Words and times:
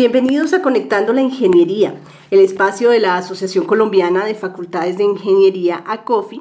Bienvenidos 0.00 0.54
a 0.54 0.62
Conectando 0.62 1.12
la 1.12 1.20
Ingeniería, 1.20 1.94
el 2.30 2.40
espacio 2.40 2.88
de 2.88 3.00
la 3.00 3.18
Asociación 3.18 3.66
Colombiana 3.66 4.24
de 4.24 4.34
Facultades 4.34 4.96
de 4.96 5.04
Ingeniería, 5.04 5.84
ACOFI, 5.86 6.40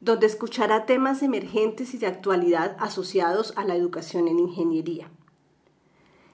donde 0.00 0.24
escuchará 0.26 0.86
temas 0.86 1.22
emergentes 1.22 1.92
y 1.92 1.98
de 1.98 2.06
actualidad 2.06 2.74
asociados 2.80 3.52
a 3.56 3.64
la 3.64 3.74
educación 3.74 4.28
en 4.28 4.38
ingeniería. 4.38 5.10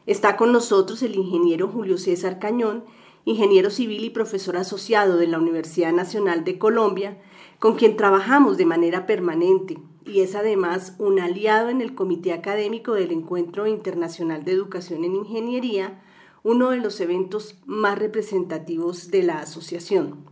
Está 0.06 0.36
con 0.36 0.52
nosotros 0.52 1.02
el 1.02 1.16
ingeniero 1.16 1.66
Julio 1.66 1.98
César 1.98 2.38
Cañón, 2.38 2.84
ingeniero 3.24 3.68
civil 3.70 4.04
y 4.04 4.10
profesor 4.10 4.56
asociado 4.56 5.16
de 5.16 5.26
la 5.26 5.40
Universidad 5.40 5.92
Nacional 5.92 6.44
de 6.44 6.58
Colombia, 6.58 7.18
con 7.58 7.74
quien 7.74 7.96
trabajamos 7.96 8.56
de 8.56 8.66
manera 8.66 9.04
permanente 9.04 9.78
y 10.06 10.20
es 10.20 10.36
además 10.36 10.94
un 11.00 11.18
aliado 11.18 11.70
en 11.70 11.80
el 11.80 11.96
Comité 11.96 12.32
Académico 12.32 12.92
del 12.94 13.10
Encuentro 13.10 13.66
Internacional 13.66 14.44
de 14.44 14.52
Educación 14.52 15.02
en 15.02 15.16
Ingeniería, 15.16 15.98
uno 16.42 16.70
de 16.70 16.78
los 16.78 17.00
eventos 17.00 17.56
más 17.66 17.98
representativos 17.98 19.10
de 19.10 19.22
la 19.22 19.40
asociación. 19.40 20.28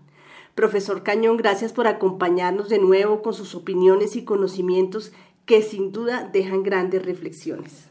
Profesor 0.55 1.03
Cañón, 1.03 1.37
gracias 1.37 1.73
por 1.73 1.87
acompañarnos 1.87 2.69
de 2.69 2.79
nuevo 2.79 3.23
con 3.23 3.35
sus 3.35 3.55
opiniones 3.55 4.17
y 4.17 4.25
conocimientos 4.25 5.13
que 5.47 5.63
sin 5.63 5.93
duda 5.93 6.29
dejan 6.33 6.63
grandes 6.63 7.05
reflexiones. 7.05 7.89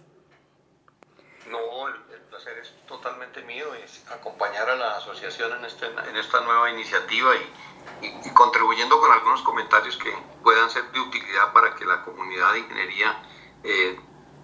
No, 1.49 1.87
el, 1.87 2.21
placer 2.29 2.57
es 2.59 2.73
totalmente 2.87 3.41
mío, 3.43 3.73
es 3.83 4.05
acompañar 4.11 4.69
a 4.69 4.75
la 4.75 4.97
asociación 4.97 5.57
en, 5.57 5.65
este, 5.65 5.85
en 5.87 6.15
esta 6.15 6.41
nueva 6.41 6.69
iniciativa 6.69 7.31
y, 8.01 8.05
y, 8.05 8.33
contribuyendo 8.33 8.99
con 8.99 9.11
algunos 9.11 9.41
comentarios 9.41 9.97
que 9.97 10.11
puedan 10.43 10.69
ser 10.69 10.91
de 10.91 10.99
utilidad 10.99 11.51
para 11.53 11.75
que 11.75 11.85
la 11.85 12.03
comunidad 12.03 12.53
de 12.53 12.59
ingeniería 12.59 13.23
eh, 13.63 13.99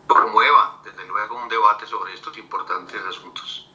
promueva, 0.07 0.81
desde 0.83 1.07
luego, 1.07 1.41
un 1.41 1.49
debate 1.49 1.85
sobre 1.85 2.13
estos 2.13 2.37
importantes 2.37 2.99
asuntos. 3.07 3.69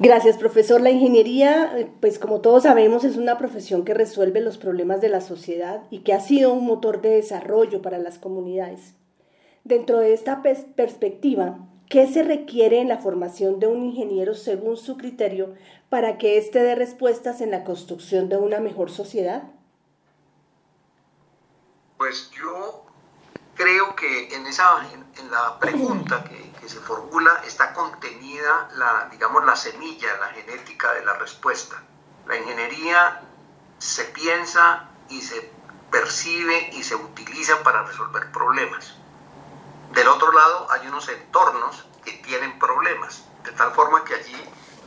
Gracias, 0.00 0.38
profesor. 0.38 0.80
La 0.80 0.90
ingeniería, 0.90 1.88
pues 2.00 2.18
como 2.18 2.40
todos 2.40 2.64
sabemos, 2.64 3.04
es 3.04 3.16
una 3.16 3.38
profesión 3.38 3.84
que 3.84 3.94
resuelve 3.94 4.40
los 4.40 4.58
problemas 4.58 5.00
de 5.00 5.08
la 5.08 5.20
sociedad 5.20 5.84
y 5.90 6.00
que 6.00 6.12
ha 6.12 6.20
sido 6.20 6.52
un 6.52 6.66
motor 6.66 7.00
de 7.00 7.10
desarrollo 7.10 7.80
para 7.80 7.98
las 7.98 8.18
comunidades. 8.18 8.94
Dentro 9.62 10.00
de 10.00 10.12
esta 10.12 10.42
perspectiva, 10.42 11.58
¿qué 11.88 12.08
se 12.08 12.24
requiere 12.24 12.80
en 12.80 12.88
la 12.88 12.98
formación 12.98 13.60
de 13.60 13.68
un 13.68 13.84
ingeniero 13.84 14.34
según 14.34 14.76
su 14.76 14.96
criterio 14.96 15.54
para 15.88 16.18
que 16.18 16.38
éste 16.38 16.60
dé 16.60 16.74
respuestas 16.74 17.40
en 17.40 17.52
la 17.52 17.62
construcción 17.62 18.28
de 18.28 18.36
una 18.36 18.58
mejor 18.58 18.90
sociedad? 18.90 19.44
Pues 21.96 22.32
yo 22.32 22.84
creo 23.54 23.94
que 23.96 24.34
en, 24.34 24.46
esa, 24.46 24.86
en, 24.92 25.30
la 25.30 25.58
pregunta 25.58 26.24
que, 26.24 26.52
que, 26.60 26.68
se 26.68 26.80
formula 26.80 27.42
está 27.46 27.72
contenida 27.72 28.68
la, 28.74 29.08
digamos, 29.10 29.44
la 29.44 29.56
semilla, 29.56 30.16
la 30.18 30.28
genética 30.28 30.92
de 30.92 31.04
la 31.04 31.14
respuesta. 31.14 31.82
La 32.26 32.36
ingeniería 32.36 33.22
se 33.78 34.04
piensa 34.04 34.88
y 35.08 35.20
se 35.20 35.50
percibe 35.90 36.70
y 36.72 36.82
se 36.82 36.96
utiliza 36.96 37.62
para 37.62 37.84
resolver 37.84 38.30
problemas. 38.32 38.94
Del 39.92 40.08
otro 40.08 40.32
lado 40.32 40.66
hay 40.70 40.88
unos 40.88 41.08
entornos 41.08 41.84
que 42.04 42.12
tienen 42.12 42.58
problemas, 42.58 43.24
de 43.44 43.52
tal 43.52 43.72
forma 43.72 44.04
que 44.04 44.14
allí 44.14 44.36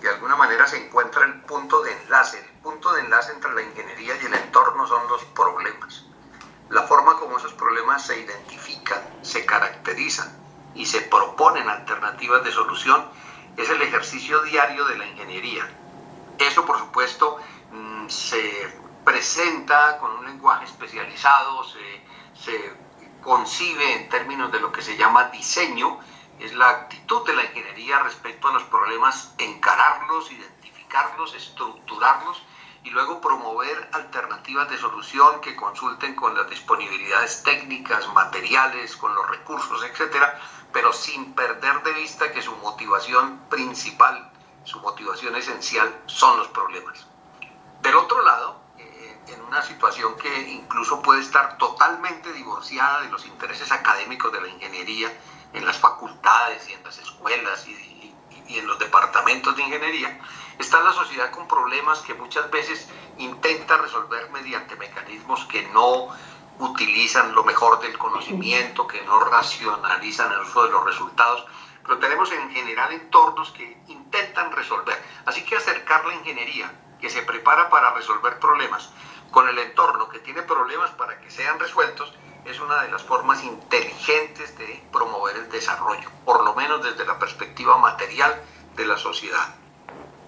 de 0.02 0.10
alguna 0.10 0.36
manera 0.36 0.68
se 0.68 0.86
encuentra 0.86 1.26
el 1.26 1.42
punto 1.42 1.82
de 1.82 1.94
enlace. 2.04 2.40
El 2.40 2.62
punto 2.62 2.94
de 2.94 3.02
enlace 3.02 3.32
entre 3.32 3.54
la 3.54 3.62
ingeniería 3.62 4.16
y 4.22 4.26
el 4.26 4.34
entorno 4.34 4.86
son 4.88 5.08
los 5.08 5.24
problemas. 5.26 6.06
La 6.70 6.84
forma 6.84 7.16
como 7.18 7.38
esos 7.38 7.54
problemas 7.54 8.06
se 8.06 8.20
identifican, 8.20 9.02
se 9.22 9.46
caracterizan 9.46 10.30
y 10.76 10.86
se 10.86 11.02
proponen 11.02 11.70
alternativas 11.70 12.44
de 12.44 12.52
solución 12.52 13.06
es 13.56 13.70
el 13.70 13.82
ejercicio 13.82 14.42
diario 14.44 14.86
de 14.86 14.98
la 14.98 15.08
ingeniería. 15.08 15.68
Eso, 16.38 16.66
por 16.66 16.78
supuesto, 16.78 17.40
mm, 17.72 18.08
se 18.08 18.80
presenta 19.04 19.98
con 20.00 20.12
un 20.12 20.26
lenguaje 20.26 20.66
especializado, 20.66 21.64
se, 21.64 22.04
se 22.40 22.74
concibe 23.24 23.94
en 23.94 24.10
términos 24.10 24.52
de 24.52 24.60
lo 24.60 24.72
que 24.72 24.82
se 24.82 24.98
llama 24.98 25.26
diseño, 25.26 26.00
es 26.40 26.54
la 26.54 26.70
actitud 26.70 27.26
de 27.26 27.34
la 27.34 27.46
ingeniería 27.46 28.00
respecto 28.00 28.50
a 28.50 28.54
los 28.54 28.64
problemas, 28.64 29.34
encararlos, 29.40 30.32
identificarlos, 30.32 31.34
estructurarlos 31.34 32.44
y 32.84 32.90
luego 32.90 33.22
promover 33.22 33.90
alternativas 33.92 34.70
de 34.70 34.78
solución 34.78 35.42
que 35.42 35.56
consulten 35.56 36.16
con 36.16 36.36
las 36.36 36.50
disponibilidades 36.50 37.44
técnicas, 37.44 38.08
materiales, 38.14 38.96
con 38.96 39.14
los 39.14 39.30
recursos, 39.30 39.84
etcétera, 39.84 40.40
pero 40.72 40.94
sin 40.94 41.34
perder 41.34 41.84
de 41.84 41.94
vista 41.94 42.32
que 42.32 42.42
su 42.42 42.56
motivación 42.58 43.40
principal, 43.50 44.32
su 44.64 44.80
motivación 44.80 45.36
esencial 45.36 46.02
son 46.06 46.38
los 46.38 46.48
problemas. 46.50 47.08
Del 47.82 47.96
otro 47.96 48.22
lado, 48.22 48.62
eh, 48.78 49.20
en 49.28 49.42
una 49.42 49.62
situación 49.62 50.16
que 50.18 50.50
incluso 50.50 51.02
puede 51.02 51.22
estar 51.22 51.58
totalmente 51.58 52.32
divorciada 52.34 53.02
de 53.02 53.10
los 53.10 53.26
intereses 53.26 53.72
académicos 53.72 54.32
de 54.32 54.42
la 54.42 54.48
ingeniería 54.48 55.12
en 55.54 55.66
las 55.66 55.78
facultades 55.78 56.68
y 56.70 56.74
en 56.74 56.84
las 56.84 56.98
escuelas 56.98 57.68
y, 57.68 58.14
y 58.48 58.60
en 58.60 58.68
los 58.68 58.80
departamentos 58.80 59.56
de 59.56 59.64
ingeniería, 59.64 60.20
Está 60.60 60.82
la 60.82 60.92
sociedad 60.92 61.30
con 61.32 61.48
problemas 61.48 62.00
que 62.00 62.14
muchas 62.16 62.50
veces 62.50 62.90
intenta 63.18 63.78
resolver 63.78 64.30
mediante 64.32 64.76
mecanismos 64.76 65.46
que 65.46 65.68
no 65.70 66.08
utilizan 66.60 67.36
lo 67.36 67.44
mejor 67.44 67.80
del 67.80 67.98
conocimiento, 67.98 68.88
que 68.88 69.02
no 69.04 69.20
racionalizan 69.20 70.32
el 70.32 70.40
uso 70.40 70.64
de 70.64 70.72
los 70.72 70.84
resultados, 70.84 71.46
pero 71.84 72.00
tenemos 72.00 72.32
en 72.32 72.50
general 72.52 72.92
entornos 72.92 73.52
que 73.52 73.82
intentan 73.88 74.52
resolver. 74.52 75.02
Así 75.26 75.44
que 75.46 75.56
acercar 75.56 76.06
la 76.06 76.16
ingeniería, 76.16 76.74
que 77.00 77.10
se 77.10 77.22
prepara 77.22 77.70
para 77.70 77.94
resolver 77.94 78.40
problemas, 78.40 78.90
con 79.32 79.48
el 79.48 79.60
entorno 79.60 80.10
que 80.10 80.20
tiene 80.20 80.42
problemas 80.42 80.90
para 80.92 81.20
que 81.20 81.30
sean 81.30 81.60
resueltos, 81.60 82.14
es 82.46 82.60
una 82.60 82.82
de 82.82 82.90
las 82.90 83.04
formas 83.04 83.44
inteligentes 83.44 84.58
de 84.58 84.84
promover 84.92 85.36
el 85.36 85.50
desarrollo, 85.50 86.10
por 86.26 86.44
lo 86.44 86.56
menos 86.56 86.82
desde 86.82 87.06
la 87.06 87.20
perspectiva 87.20 87.78
material 87.78 88.42
de 88.76 88.86
la 88.86 88.98
sociedad. 88.98 89.54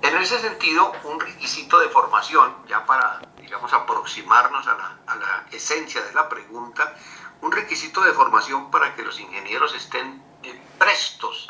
En 0.01 0.15
ese 0.15 0.39
sentido, 0.39 0.93
un 1.03 1.19
requisito 1.19 1.77
de 1.79 1.89
formación, 1.89 2.55
ya 2.67 2.85
para, 2.85 3.19
digamos, 3.37 3.73
aproximarnos 3.73 4.65
a 4.67 4.75
la, 4.75 5.45
esencia 5.51 6.01
de 6.01 6.13
la 6.13 6.29
pregunta, 6.29 6.95
un 7.41 7.51
requisito 7.51 8.01
de 8.01 8.13
formación 8.13 8.71
para 8.71 8.95
que 8.95 9.03
los 9.03 9.19
ingenieros 9.19 9.75
estén 9.75 10.23
eh, 10.43 10.61
prestos 10.77 11.49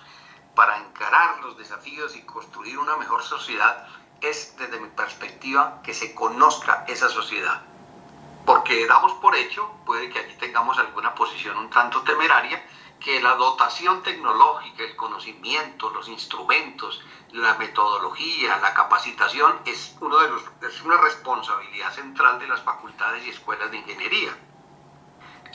para 0.55 0.77
encarar 0.77 1.39
los 1.41 1.57
desafíos 1.57 2.15
y 2.15 2.23
construir 2.23 2.79
una 2.79 2.97
mejor 2.97 3.23
sociedad 3.23 3.87
es, 4.19 4.57
desde 4.57 4.79
mi 4.79 4.89
perspectiva, 4.89 5.81
que 5.83 5.93
se 5.93 6.15
conozca 6.15 6.85
esa 6.87 7.07
sociedad. 7.07 7.61
Porque 8.45 8.87
damos 8.87 9.13
por 9.21 9.35
hecho, 9.35 9.69
puede 9.85 10.09
que 10.09 10.19
aquí 10.19 10.35
tengamos 10.35 10.79
alguna 10.79 11.13
posición 11.13 11.57
un 11.57 11.69
tanto 11.69 12.01
temeraria, 12.01 12.65
que 12.99 13.21
la 13.21 13.35
dotación 13.35 14.03
tecnológica, 14.03 14.83
el 14.83 14.95
conocimiento, 14.95 15.89
los 15.89 16.07
instrumentos, 16.07 17.01
la 17.31 17.55
metodología, 17.55 18.57
la 18.57 18.73
capacitación 18.73 19.61
es, 19.65 19.95
uno 20.01 20.19
de 20.19 20.29
los, 20.29 20.43
es 20.61 20.81
una 20.81 20.97
responsabilidad 20.97 21.91
central 21.93 22.39
de 22.39 22.47
las 22.47 22.61
facultades 22.61 23.25
y 23.25 23.29
escuelas 23.29 23.71
de 23.71 23.77
ingeniería 23.77 24.37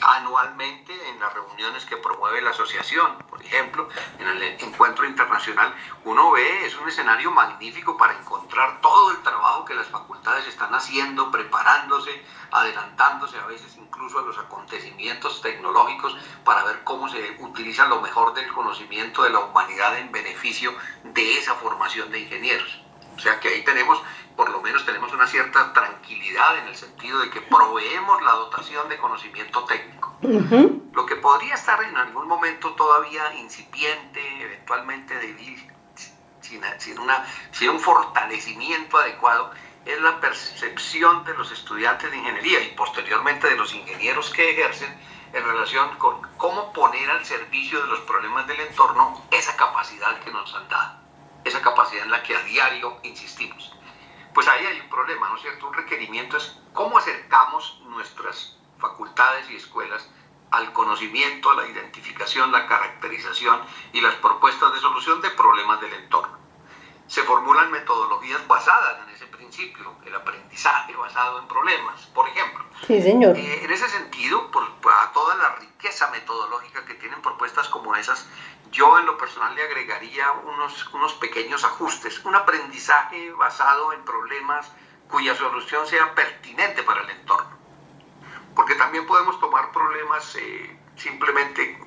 anualmente 0.01 0.93
en 1.09 1.19
las 1.19 1.33
reuniones 1.33 1.85
que 1.85 1.97
promueve 1.97 2.41
la 2.41 2.51
asociación, 2.51 3.17
por 3.29 3.41
ejemplo, 3.41 3.87
en 4.19 4.27
el 4.27 4.43
encuentro 4.61 5.05
internacional, 5.05 5.73
uno 6.03 6.31
ve, 6.31 6.65
es 6.65 6.75
un 6.77 6.87
escenario 6.87 7.31
magnífico 7.31 7.97
para 7.97 8.17
encontrar 8.17 8.81
todo 8.81 9.11
el 9.11 9.21
trabajo 9.23 9.65
que 9.65 9.73
las 9.73 9.87
facultades 9.87 10.47
están 10.47 10.73
haciendo, 10.73 11.31
preparándose, 11.31 12.23
adelantándose 12.51 13.37
a 13.37 13.45
veces 13.45 13.75
incluso 13.77 14.19
a 14.19 14.23
los 14.23 14.37
acontecimientos 14.37 15.41
tecnológicos 15.41 16.15
para 16.43 16.63
ver 16.63 16.83
cómo 16.83 17.09
se 17.09 17.37
utiliza 17.39 17.87
lo 17.87 18.01
mejor 18.01 18.33
del 18.33 18.51
conocimiento 18.53 19.23
de 19.23 19.31
la 19.31 19.39
humanidad 19.39 19.97
en 19.97 20.11
beneficio 20.11 20.73
de 21.03 21.37
esa 21.37 21.55
formación 21.55 22.11
de 22.11 22.19
ingenieros. 22.19 22.81
O 23.15 23.19
sea 23.19 23.39
que 23.39 23.47
ahí 23.47 23.63
tenemos 23.63 24.01
por 24.35 24.49
lo 24.49 24.61
menos 24.61 24.85
tenemos 24.85 25.11
una 25.13 25.27
cierta 25.27 25.71
tranquilidad 25.73 26.57
en 26.59 26.67
el 26.67 26.75
sentido 26.75 27.19
de 27.19 27.29
que 27.29 27.41
proveemos 27.41 28.21
la 28.21 28.31
dotación 28.33 28.89
de 28.89 28.97
conocimiento 28.97 29.63
técnico. 29.65 30.17
Lo 30.93 31.05
que 31.05 31.15
podría 31.15 31.55
estar 31.55 31.81
en 31.83 31.95
algún 31.95 32.27
momento 32.27 32.73
todavía 32.73 33.33
incipiente, 33.35 34.41
eventualmente 34.41 35.15
débil, 35.15 35.71
sin, 36.41 36.61
sin, 36.77 36.99
una, 36.99 37.25
sin 37.51 37.69
un 37.69 37.79
fortalecimiento 37.79 38.97
adecuado, 38.97 39.51
es 39.85 40.01
la 40.01 40.19
percepción 40.19 41.23
de 41.25 41.35
los 41.35 41.51
estudiantes 41.51 42.09
de 42.09 42.17
ingeniería 42.17 42.59
y 42.61 42.75
posteriormente 42.75 43.47
de 43.47 43.55
los 43.55 43.73
ingenieros 43.73 44.31
que 44.31 44.51
ejercen 44.51 44.89
en 45.31 45.43
relación 45.43 45.95
con 45.97 46.21
cómo 46.37 46.73
poner 46.73 47.09
al 47.09 47.23
servicio 47.23 47.81
de 47.81 47.87
los 47.87 47.99
problemas 48.01 48.47
del 48.47 48.59
entorno 48.61 49.25
esa 49.31 49.55
capacidad 49.55 50.19
que 50.21 50.31
nos 50.31 50.53
han 50.55 50.67
dado, 50.69 50.97
esa 51.43 51.61
capacidad 51.61 52.03
en 52.03 52.11
la 52.11 52.23
que 52.23 52.35
a 52.35 52.41
diario 52.43 52.97
insistimos 53.03 53.75
pues 54.35 54.47
ahí 54.49 54.65
hay 54.65 54.81
un 54.81 54.89
problema, 54.89 55.29
¿no 55.29 55.37
es 55.37 55.41
cierto? 55.41 55.67
Un 55.67 55.73
requerimiento 55.73 56.35
es 56.35 56.59
cómo 56.73 56.97
acercamos 56.97 57.81
nuestras 57.87 58.57
facultades 58.77 59.49
y 59.49 59.55
escuelas 59.55 60.07
al 60.51 60.73
conocimiento, 60.73 61.49
a 61.49 61.55
la 61.55 61.67
identificación, 61.67 62.51
la 62.51 62.67
caracterización 62.67 63.61
y 63.93 64.01
las 64.01 64.13
propuestas 64.15 64.73
de 64.73 64.79
solución 64.79 65.21
de 65.21 65.29
problemas 65.31 65.79
del 65.79 65.93
entorno. 65.93 66.37
se 67.07 67.21
formulan 67.21 67.71
metodologías 67.71 68.45
basadas 68.47 69.07
en 69.07 69.13
ese 69.13 69.27
principio, 69.27 69.95
el 70.05 70.15
aprendizaje 70.15 70.95
basado 70.95 71.39
en 71.39 71.47
problemas, 71.47 72.01
por 72.07 72.27
ejemplo. 72.27 72.65
Sí, 72.87 73.01
señor. 73.01 73.37
Eh, 73.37 73.63
en 73.63 73.71
ese 73.71 73.87
sentido, 73.87 74.49
por, 74.49 74.63
a 74.63 75.11
toda 75.13 75.35
la 75.35 75.55
riqueza 75.55 76.09
metodológica 76.09 76.83
que 76.85 76.95
tienen 76.95 77.21
propuestas 77.21 77.69
como 77.69 77.95
esas, 77.95 78.27
yo 78.75 78.99
en 78.99 79.05
lo 79.05 79.17
personal 79.17 79.55
le 79.55 79.63
agregaría 79.63 80.33
unos, 80.33 80.93
unos 80.93 81.13
pequeños 81.13 81.63
ajustes, 81.63 82.23
un 82.25 82.35
aprendizaje 82.35 83.31
basado 83.31 83.93
en 83.93 84.03
problemas 84.03 84.69
cuya 85.09 85.33
solución 85.33 85.87
sea 85.87 86.13
pertinente 86.13 86.83
para 86.83 87.01
el 87.03 87.09
entorno. 87.09 87.57
Porque 88.53 88.75
también 88.75 89.07
podemos 89.07 89.39
tomar 89.39 89.71
problemas 89.71 90.35
eh, 90.35 90.77
simplemente, 90.97 91.79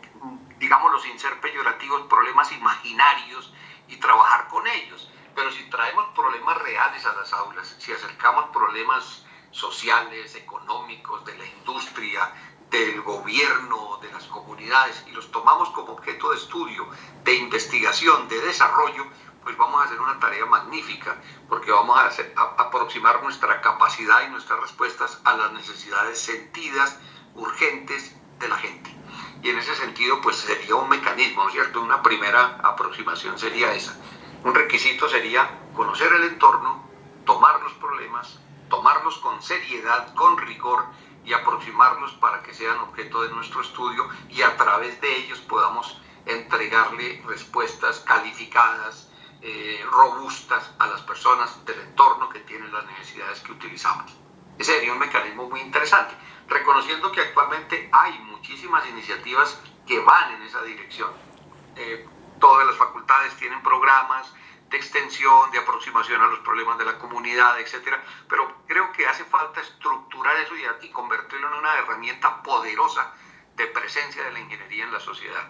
digámoslo 0.58 0.98
sin 1.00 1.18
ser 1.18 1.38
peyorativos, 1.40 2.06
problemas 2.06 2.50
imaginarios 2.52 3.52
y 3.88 3.96
trabajar 3.96 4.48
con 4.48 4.66
ellos. 4.66 5.12
Pero 5.34 5.52
si 5.52 5.68
traemos 5.68 6.06
problemas 6.14 6.56
reales 6.62 7.04
a 7.04 7.12
las 7.12 7.30
aulas, 7.34 7.76
si 7.78 7.92
acercamos 7.92 8.46
problemas 8.46 9.26
sociales, 9.50 10.34
económicos, 10.36 11.22
de 11.26 11.36
la 11.36 11.44
industria, 11.44 12.32
del 12.70 13.00
gobierno, 13.02 13.98
de 14.02 14.12
las 14.12 14.24
comunidades, 14.24 15.04
y 15.06 15.12
los 15.12 15.30
tomamos 15.30 15.70
como 15.70 15.92
objeto 15.92 16.30
de 16.30 16.36
estudio, 16.36 16.86
de 17.24 17.34
investigación, 17.34 18.28
de 18.28 18.40
desarrollo, 18.40 19.06
pues 19.42 19.56
vamos 19.56 19.80
a 19.80 19.84
hacer 19.86 20.00
una 20.00 20.18
tarea 20.18 20.44
magnífica, 20.44 21.16
porque 21.48 21.70
vamos 21.70 21.98
a, 21.98 22.10
aproximar 22.58 23.22
nuestra 23.22 23.60
capacidad 23.62 24.26
y 24.26 24.30
nuestras 24.30 24.60
respuestas 24.60 25.20
a 25.24 25.36
las 25.36 25.52
necesidades 25.52 26.20
sentidas, 26.20 26.98
urgentes 27.34 28.14
de 28.38 28.48
la 28.48 28.58
gente. 28.58 28.94
Y 29.42 29.50
en 29.50 29.58
ese 29.58 29.74
sentido, 29.74 30.20
pues 30.20 30.36
sería 30.36 30.74
un 30.74 30.88
mecanismo, 30.88 31.44
¿no 31.44 31.48
es 31.48 31.54
cierto? 31.54 31.80
Una 31.80 32.02
primera 32.02 32.58
aproximación 32.62 33.38
sería 33.38 33.72
esa. 33.72 33.96
Un 34.44 34.54
requisito 34.54 35.08
sería 35.08 35.48
conocer 35.74 36.12
el 36.12 36.24
entorno, 36.24 36.84
tomar 37.24 37.60
los 37.62 37.72
problemas, 37.74 38.38
tomarlos 38.68 39.16
con 39.18 39.40
seriedad, 39.42 40.14
con 40.14 40.36
rigor 40.38 40.84
y 41.28 41.34
aproximarlos 41.34 42.12
para 42.14 42.42
que 42.42 42.54
sean 42.54 42.78
objeto 42.80 43.22
de 43.22 43.28
nuestro 43.34 43.60
estudio 43.60 44.08
y 44.30 44.40
a 44.40 44.56
través 44.56 44.98
de 45.02 45.14
ellos 45.14 45.38
podamos 45.40 46.00
entregarle 46.24 47.22
respuestas 47.26 48.00
calificadas, 48.00 49.10
eh, 49.42 49.84
robustas 49.90 50.74
a 50.78 50.86
las 50.86 51.02
personas 51.02 51.62
del 51.66 51.80
entorno 51.80 52.30
que 52.30 52.40
tienen 52.40 52.72
las 52.72 52.86
necesidades 52.86 53.40
que 53.40 53.52
utilizamos. 53.52 54.10
Ese 54.58 54.72
sería 54.72 54.92
un 54.94 54.98
mecanismo 54.98 55.50
muy 55.50 55.60
interesante, 55.60 56.14
reconociendo 56.48 57.12
que 57.12 57.20
actualmente 57.20 57.90
hay 57.92 58.18
muchísimas 58.20 58.88
iniciativas 58.88 59.60
que 59.86 60.00
van 60.00 60.32
en 60.32 60.42
esa 60.42 60.62
dirección. 60.62 61.10
Eh, 61.76 62.08
todas 62.40 62.66
las 62.66 62.76
facultades 62.76 63.36
tienen 63.36 63.62
programas 63.62 64.32
de 64.68 64.76
extensión, 64.76 65.50
de 65.50 65.58
aproximación 65.58 66.20
a 66.20 66.26
los 66.26 66.40
problemas 66.40 66.78
de 66.78 66.84
la 66.84 66.98
comunidad, 66.98 67.58
etcétera, 67.60 68.04
pero 68.28 68.54
creo 68.66 68.92
que 68.92 69.06
hace 69.06 69.24
falta 69.24 69.60
estructurar 69.60 70.36
eso 70.36 70.54
y, 70.56 70.86
y 70.86 70.90
convertirlo 70.90 71.48
en 71.48 71.54
una 71.54 71.74
herramienta 71.78 72.42
poderosa 72.42 73.12
de 73.56 73.66
presencia 73.66 74.22
de 74.24 74.32
la 74.32 74.40
ingeniería 74.40 74.84
en 74.84 74.92
la 74.92 75.00
sociedad. 75.00 75.48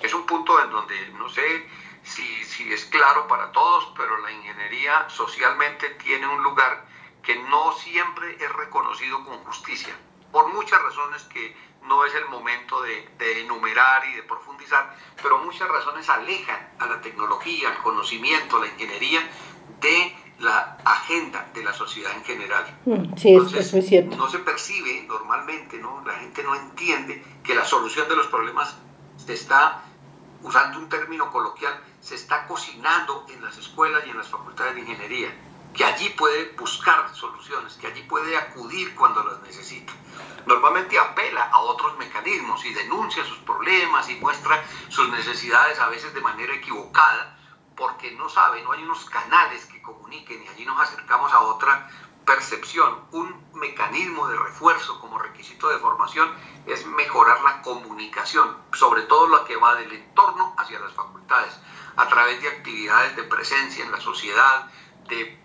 Es 0.00 0.14
un 0.14 0.26
punto 0.26 0.60
en 0.62 0.70
donde 0.70 1.08
no 1.10 1.28
sé 1.28 1.68
si, 2.02 2.44
si 2.44 2.72
es 2.72 2.84
claro 2.86 3.26
para 3.26 3.50
todos, 3.52 3.92
pero 3.96 4.18
la 4.18 4.30
ingeniería 4.30 5.08
socialmente 5.08 5.90
tiene 5.90 6.26
un 6.26 6.42
lugar 6.42 6.84
que 7.22 7.36
no 7.36 7.72
siempre 7.72 8.36
es 8.38 8.52
reconocido 8.52 9.24
con 9.24 9.38
justicia, 9.44 9.96
por 10.30 10.52
muchas 10.52 10.80
razones 10.82 11.22
que 11.24 11.56
no 11.86 12.04
es 12.04 12.14
el 12.14 12.26
momento 12.28 12.82
de, 12.82 13.08
de, 13.18 13.42
enumerar 13.42 14.06
y 14.08 14.14
de 14.14 14.22
profundizar, 14.22 14.96
pero 15.22 15.38
muchas 15.38 15.68
razones 15.68 16.08
alejan 16.08 16.74
a 16.78 16.86
la 16.86 17.00
tecnología, 17.00 17.70
al 17.70 17.78
conocimiento, 17.82 18.56
a 18.56 18.60
la 18.60 18.66
ingeniería 18.68 19.20
de 19.80 20.16
la 20.40 20.78
agenda 20.84 21.48
de 21.54 21.62
la 21.62 21.72
sociedad 21.72 22.12
en 22.16 22.24
general. 22.24 22.64
Mm, 22.84 23.16
sí, 23.16 23.30
Entonces, 23.30 23.66
es 23.66 23.72
muy 23.72 23.82
cierto. 23.82 24.16
No 24.16 24.28
se 24.28 24.38
percibe 24.38 25.04
normalmente, 25.06 25.78
¿no? 25.78 26.02
la 26.04 26.14
gente 26.14 26.42
no 26.42 26.54
entiende 26.54 27.22
que 27.42 27.54
la 27.54 27.64
solución 27.64 28.08
de 28.08 28.16
los 28.16 28.26
problemas 28.26 28.76
se 29.16 29.34
está, 29.34 29.82
usando 30.42 30.78
un 30.78 30.88
término 30.88 31.30
coloquial, 31.30 31.74
se 32.00 32.16
está 32.16 32.46
cocinando 32.46 33.26
en 33.32 33.42
las 33.42 33.56
escuelas 33.56 34.02
y 34.06 34.10
en 34.10 34.18
las 34.18 34.28
facultades 34.28 34.74
de 34.74 34.80
ingeniería, 34.80 35.34
que 35.74 35.84
allí 35.84 36.08
puede 36.10 36.52
buscar 36.52 37.14
soluciones, 37.14 37.74
que 37.74 37.88
allí 37.88 38.02
puede 38.04 38.36
acudir 38.36 38.94
cuando 38.94 39.24
las 39.24 39.40
necesita. 39.42 39.92
Normalmente 40.46 40.98
apela 40.98 41.50
a 41.50 41.58
otros 41.58 41.98
mecanismos 41.98 42.64
y 42.64 42.72
denuncia 42.72 43.24
sus 43.24 43.38
problemas 43.38 44.08
y 44.08 44.14
muestra 44.16 44.64
sus 44.88 45.08
necesidades 45.08 45.78
a 45.80 45.88
veces 45.88 46.14
de 46.14 46.20
manera 46.20 46.54
equivocada, 46.54 47.38
porque 47.76 48.12
no 48.12 48.28
sabe, 48.28 48.62
no 48.62 48.72
hay 48.72 48.84
unos 48.84 49.04
canales 49.06 49.66
que 49.66 49.82
comuniquen 49.82 50.44
y 50.44 50.48
allí 50.48 50.64
nos 50.64 50.80
acercamos 50.80 51.32
a 51.32 51.40
otra 51.40 51.90
percepción. 52.24 53.00
Un 53.10 53.44
mecanismo 53.54 54.28
de 54.28 54.36
refuerzo 54.36 55.00
como 55.00 55.18
requisito 55.18 55.68
de 55.68 55.78
formación 55.78 56.30
es 56.66 56.86
mejorar 56.86 57.40
la 57.42 57.62
comunicación, 57.62 58.56
sobre 58.72 59.02
todo 59.02 59.28
la 59.28 59.44
que 59.44 59.56
va 59.56 59.74
del 59.74 59.92
entorno 59.92 60.54
hacia 60.56 60.78
las 60.78 60.92
facultades 60.92 61.58
a 61.96 62.06
través 62.08 62.40
de 62.42 62.48
actividades 62.48 63.16
de 63.16 63.24
presencia 63.24 63.84
en 63.84 63.92
la 63.92 64.00
sociedad, 64.00 64.68
de, 65.08 65.43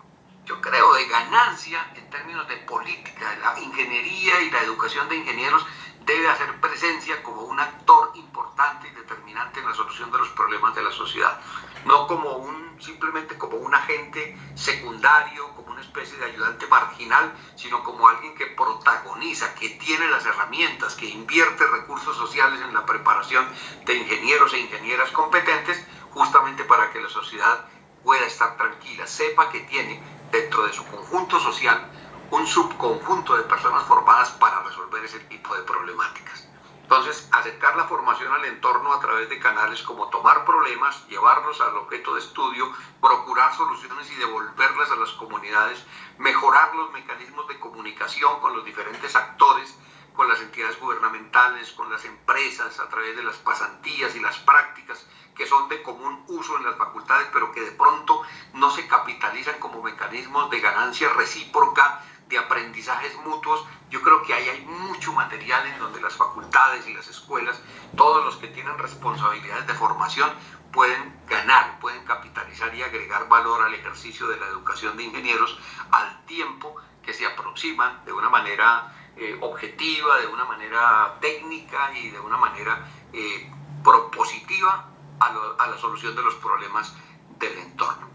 yo 0.50 0.60
creo, 0.60 0.92
de 0.94 1.06
ganancia 1.06 1.92
en 1.94 2.10
términos 2.10 2.48
de 2.48 2.56
política. 2.56 3.38
La 3.40 3.56
ingeniería 3.60 4.40
y 4.40 4.50
la 4.50 4.62
educación 4.62 5.08
de 5.08 5.14
ingenieros 5.14 5.64
debe 6.00 6.28
hacer 6.28 6.60
presencia 6.60 7.22
como 7.22 7.42
un 7.42 7.60
actor 7.60 8.10
importante 8.14 8.88
y 8.88 8.90
determinante 8.90 9.60
en 9.60 9.66
la 9.66 9.74
solución 9.74 10.10
de 10.10 10.18
los 10.18 10.28
problemas 10.30 10.74
de 10.74 10.82
la 10.82 10.90
sociedad, 10.90 11.38
no 11.84 12.08
como 12.08 12.38
un 12.38 12.82
simplemente 12.82 13.38
como 13.38 13.58
un 13.58 13.72
agente 13.72 14.36
secundario, 14.56 15.54
como 15.54 15.70
una 15.70 15.82
especie 15.82 16.18
de 16.18 16.24
ayudante 16.24 16.66
marginal, 16.66 17.32
sino 17.54 17.84
como 17.84 18.08
alguien 18.08 18.34
que 18.34 18.46
protagoniza, 18.46 19.54
que 19.54 19.68
tiene 19.68 20.08
las 20.08 20.26
herramientas, 20.26 20.96
que 20.96 21.06
invierte 21.06 21.64
recursos 21.64 22.16
sociales 22.16 22.60
en 22.60 22.74
la 22.74 22.84
preparación 22.84 23.46
de 23.84 23.94
ingenieros 23.94 24.52
e 24.54 24.58
ingenieras 24.58 25.12
competentes 25.12 25.86
justamente 26.10 26.64
para 26.64 26.90
que 26.90 27.00
la 27.00 27.08
sociedad 27.08 27.66
pueda 28.02 28.26
estar 28.26 28.56
tranquila, 28.56 29.06
sepa 29.06 29.50
que 29.50 29.60
tiene 29.60 30.19
dentro 30.30 30.64
de 30.64 30.72
su 30.72 30.86
conjunto 30.86 31.38
social 31.40 31.90
un 32.30 32.46
subconjunto 32.46 33.36
de 33.36 33.42
personas 33.44 33.82
formadas 33.84 34.30
para 34.32 34.62
resolver 34.62 35.04
ese 35.04 35.18
tipo 35.20 35.54
de 35.56 35.62
problemáticas. 35.62 36.46
Entonces, 36.82 37.28
acercar 37.32 37.76
la 37.76 37.84
formación 37.84 38.32
al 38.32 38.44
entorno 38.46 38.92
a 38.92 39.00
través 39.00 39.28
de 39.28 39.38
canales 39.38 39.82
como 39.82 40.08
tomar 40.08 40.44
problemas, 40.44 41.06
llevarlos 41.06 41.60
al 41.60 41.76
objeto 41.76 42.14
de 42.14 42.20
estudio, 42.20 42.68
procurar 43.00 43.54
soluciones 43.54 44.10
y 44.10 44.16
devolverlas 44.16 44.90
a 44.90 44.96
las 44.96 45.10
comunidades, 45.12 45.84
mejorar 46.18 46.74
los 46.74 46.90
mecanismos 46.92 47.46
de 47.46 47.60
comunicación 47.60 48.40
con 48.40 48.56
los 48.56 48.64
diferentes 48.64 49.14
actores, 49.14 49.76
con 50.20 50.28
las 50.28 50.42
entidades 50.42 50.78
gubernamentales, 50.78 51.72
con 51.72 51.90
las 51.90 52.04
empresas, 52.04 52.78
a 52.78 52.90
través 52.90 53.16
de 53.16 53.22
las 53.22 53.36
pasantías 53.36 54.14
y 54.14 54.20
las 54.20 54.36
prácticas 54.40 55.06
que 55.34 55.46
son 55.46 55.66
de 55.70 55.82
común 55.82 56.22
uso 56.28 56.58
en 56.58 56.64
las 56.64 56.76
facultades, 56.76 57.26
pero 57.32 57.50
que 57.52 57.62
de 57.62 57.72
pronto 57.72 58.20
no 58.52 58.70
se 58.70 58.86
capitalizan 58.86 59.58
como 59.58 59.82
mecanismos 59.82 60.50
de 60.50 60.60
ganancia 60.60 61.08
recíproca, 61.14 62.04
de 62.28 62.36
aprendizajes 62.36 63.16
mutuos. 63.24 63.64
Yo 63.88 64.02
creo 64.02 64.22
que 64.22 64.34
ahí 64.34 64.46
hay 64.46 64.60
mucho 64.66 65.14
material 65.14 65.66
en 65.68 65.78
donde 65.78 66.02
las 66.02 66.12
facultades 66.12 66.86
y 66.86 66.92
las 66.92 67.08
escuelas, 67.08 67.58
todos 67.96 68.22
los 68.22 68.36
que 68.36 68.48
tienen 68.48 68.76
responsabilidades 68.76 69.66
de 69.68 69.72
formación, 69.72 70.30
pueden 70.70 71.18
ganar, 71.28 71.80
pueden 71.80 72.04
capitalizar 72.04 72.74
y 72.74 72.82
agregar 72.82 73.26
valor 73.26 73.62
al 73.62 73.72
ejercicio 73.72 74.28
de 74.28 74.36
la 74.36 74.48
educación 74.48 74.98
de 74.98 75.04
ingenieros 75.04 75.58
al 75.90 76.26
tiempo 76.26 76.76
que 77.02 77.14
se 77.14 77.24
aproximan 77.24 78.04
de 78.04 78.12
una 78.12 78.28
manera 78.28 78.99
eh, 79.16 79.36
objetiva, 79.40 80.18
de 80.20 80.26
una 80.26 80.44
manera 80.44 81.18
técnica 81.20 81.92
y 81.96 82.10
de 82.10 82.20
una 82.20 82.36
manera 82.36 82.88
eh, 83.12 83.50
propositiva 83.82 84.86
a, 85.20 85.66
la 85.66 85.78
solución 85.78 86.14
de 86.16 86.22
los 86.22 86.34
problemas 86.36 86.94
del 87.38 87.58
entorno. 87.58 88.08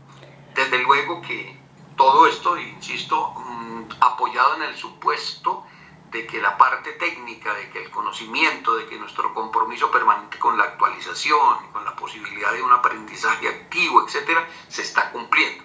Desde 0.53 0.79
luego 0.79 1.21
que 1.21 1.59
todo 1.95 2.27
esto, 2.27 2.57
insisto, 2.57 3.33
mm, 3.35 3.83
apoyado 4.01 4.55
en 4.55 4.63
el 4.63 4.75
supuesto 4.75 5.65
de 6.11 6.25
que 6.25 6.41
la 6.41 6.57
parte 6.57 6.93
técnica, 6.93 7.53
de 7.53 7.69
que 7.69 7.83
el 7.83 7.91
conocimiento, 7.91 8.75
de 8.75 8.85
que 8.87 8.97
nuestro 8.97 9.33
compromiso 9.33 9.91
permanente 9.91 10.39
con 10.39 10.57
la 10.57 10.63
actualización, 10.63 11.71
con 11.73 11.83
la 11.83 11.95
posibilidad 11.95 12.53
de 12.53 12.61
un 12.61 12.71
aprendizaje 12.71 13.47
activo, 13.49 14.05
etcétera, 14.05 14.47
se 14.69 14.81
está 14.81 15.11
cumpliendo. 15.11 15.63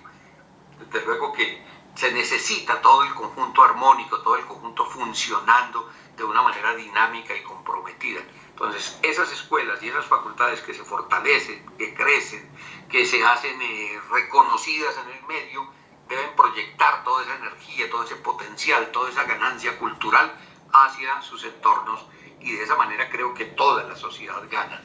Desde 0.79 1.07
luego 1.07 1.33
que 1.33 1.65
se 1.95 2.13
necesita 2.13 2.81
todo 2.81 3.05
el 3.05 3.15
conjunto 3.15 3.63
armónico, 3.63 4.21
todo 4.21 4.37
el 4.37 4.47
conjunto 4.47 4.85
funcionando 4.87 5.91
de 6.17 6.25
una 6.25 6.43
manera 6.43 6.75
dinámica 6.75 7.35
y 7.35 7.43
comprometida. 7.43 8.21
Entonces, 8.51 8.99
esas 9.03 9.33
escuelas 9.33 9.83
y 9.83 9.89
esas 9.89 10.05
facultades 10.07 10.61
que 10.61 10.75
se 10.75 10.85
fortalecen, 10.85 11.65
que 11.79 11.95
crecen, 11.95 12.49
que 12.91 13.07
se 13.07 13.25
hacen 13.25 13.61
eh, 13.63 14.01
reconocidas 14.11 14.97
en 14.99 15.17
el 15.17 15.23
medio, 15.25 15.67
deben 16.09 16.35
proyectar 16.37 17.05
toda 17.05 17.23
esa 17.23 17.37
energía, 17.37 17.89
todo 17.91 18.05
ese 18.05 18.17
potencial, 18.17 18.91
toda 18.93 19.11
esa 19.11 19.25
ganancia 19.25 19.79
cultural 19.79 20.31
hacia 20.73 21.23
sus 21.23 21.45
entornos 21.45 22.05
y 22.41 22.53
de 22.53 22.65
esa 22.65 22.77
manera 22.77 23.09
creo 23.11 23.33
que 23.35 23.47
toda 23.47 23.85
la 23.85 23.97
sociedad 23.97 24.43
gana. 24.51 24.83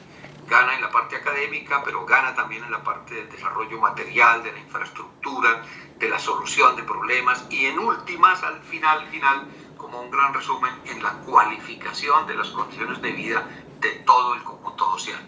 Gana 0.48 0.74
en 0.74 0.80
la 0.80 0.90
parte 0.90 1.16
académica, 1.16 1.82
pero 1.84 2.04
gana 2.06 2.34
también 2.34 2.64
en 2.64 2.70
la 2.70 2.82
parte 2.82 3.14
del 3.14 3.28
desarrollo 3.30 3.80
material, 3.80 4.42
de 4.42 4.52
la 4.52 4.60
infraestructura, 4.60 5.62
de 5.98 6.08
la 6.08 6.18
solución 6.18 6.76
de 6.76 6.82
problemas 6.82 7.46
y 7.50 7.66
en 7.66 7.78
últimas, 7.78 8.42
al 8.42 8.60
final, 8.62 9.06
final, 9.08 9.46
como 9.76 10.00
un 10.00 10.10
gran 10.10 10.32
resumen, 10.34 10.72
en 10.86 11.02
la 11.02 11.12
cualificación 11.24 12.26
de 12.26 12.34
las 12.34 12.48
condiciones 12.50 13.00
de 13.02 13.12
vida 13.12 13.46
de 13.80 13.90
todo 14.04 14.34
el 14.34 14.42
conjunto 14.42 14.84
social. 14.92 15.20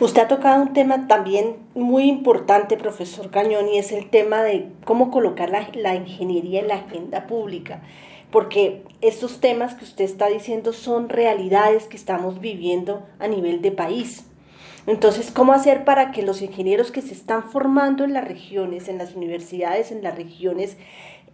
Usted 0.00 0.22
ha 0.22 0.28
tocado 0.28 0.60
un 0.60 0.72
tema 0.72 1.06
también 1.06 1.58
muy 1.74 2.04
importante, 2.04 2.76
profesor 2.76 3.30
Cañón, 3.30 3.68
y 3.68 3.78
es 3.78 3.92
el 3.92 4.10
tema 4.10 4.42
de 4.42 4.72
cómo 4.84 5.10
colocar 5.10 5.50
la, 5.50 5.68
la, 5.74 5.94
ingeniería 5.94 6.60
en 6.60 6.68
la 6.68 6.76
agenda 6.76 7.26
pública, 7.26 7.82
porque 8.30 8.84
estos 9.00 9.40
temas 9.40 9.74
que 9.74 9.84
usted 9.84 10.04
está 10.04 10.26
diciendo 10.26 10.72
son 10.72 11.08
realidades 11.08 11.86
que 11.86 11.96
estamos 11.96 12.40
viviendo 12.40 13.06
a 13.20 13.28
nivel 13.28 13.62
de 13.62 13.70
país. 13.70 14.26
Entonces, 14.86 15.30
¿cómo 15.30 15.52
hacer 15.52 15.84
para 15.84 16.10
que 16.10 16.22
los 16.22 16.42
ingenieros 16.42 16.90
que 16.90 17.02
se 17.02 17.14
están 17.14 17.50
formando 17.50 18.04
en 18.04 18.12
las 18.12 18.26
regiones, 18.26 18.88
en 18.88 18.98
las 18.98 19.14
universidades, 19.14 19.92
en 19.92 20.02
las 20.02 20.16
regiones, 20.16 20.76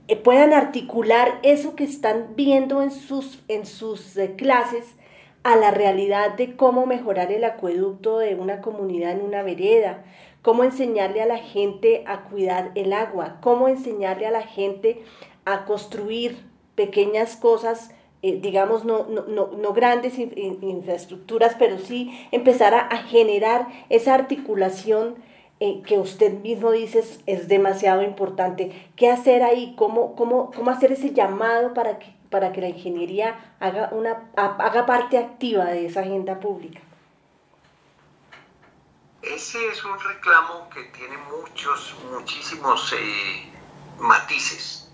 eh, 0.09 0.17
puedan 0.17 0.53
articular 0.53 1.39
eso 1.43 1.75
que 1.75 1.85
están 1.85 2.35
viendo 2.37 2.83
en 2.83 2.91
sus, 2.91 3.43
en 3.49 3.65
sus 3.65 4.17
eh, 4.17 4.35
clases 4.37 4.95
a 5.45 5.57
la 5.57 5.71
realidad 5.71 6.35
de 6.35 6.57
cómo 6.57 6.85
mejorar 6.85 7.33
el 7.33 7.45
acueducto 7.45 8.19
de 8.19 8.35
una 8.35 8.61
comunidad 8.61 9.13
en 9.13 9.23
una 9.23 9.43
vereda, 9.43 10.05
cómo 10.43 10.65
enseñarle 10.65 11.23
a 11.23 11.27
la 11.27 11.39
gente 11.39 12.05
a 12.07 12.25
cuidar 12.25 12.73
el 12.75 12.93
agua, 12.93 13.39
cómo 13.41 13.69
enseñarle 13.69 14.27
a 14.27 14.31
la 14.31 14.43
gente 14.43 15.03
a 15.47 15.65
construir 15.65 16.45
pequeñas 16.75 17.37
cosas, 17.37 17.91
eh, 18.23 18.39
digamos, 18.41 18.85
no, 18.85 19.07
no, 19.07 19.73
grandes 19.73 20.19
infraestructuras, 20.19 21.55
pero 21.59 21.79
sí 21.79 22.29
empezar 22.33 22.75
a, 22.75 22.97
generar 23.05 23.69
esa 23.89 24.15
articulación 24.15 25.17
eh, 25.61 25.83
que 25.87 25.99
usted 25.99 26.33
mismo 26.41 26.73
dice 26.73 27.05
es, 27.27 27.49
demasiado 27.49 28.03
importante. 28.03 28.91
¿Qué 28.97 29.11
hacer 29.11 29.43
ahí? 29.43 29.75
¿Cómo, 29.77 30.17
cómo, 30.17 30.51
cómo 30.51 30.71
hacer 30.71 30.93
ese 30.93 31.13
llamado 31.13 31.75
para 31.75 31.99
que 31.99 32.19
para 32.31 32.53
que 32.53 32.61
la 32.61 32.69
ingeniería 32.69 33.57
haga, 33.61 33.89
una, 33.93 34.31
haga 34.37 34.87
parte 34.87 35.19
activa 35.19 35.65
de 35.65 35.87
esa 35.87 36.01
agenda 36.01 36.41
pública? 36.41 36.81
Ese 39.23 39.69
es 39.69 39.85
un 39.85 39.99
reclamo 39.99 40.69
que 40.71 40.85
tiene 40.85 41.17
muchos, 41.19 41.97
muchísimos 42.11 42.93
eh, 42.93 43.51
matices. 43.99 44.91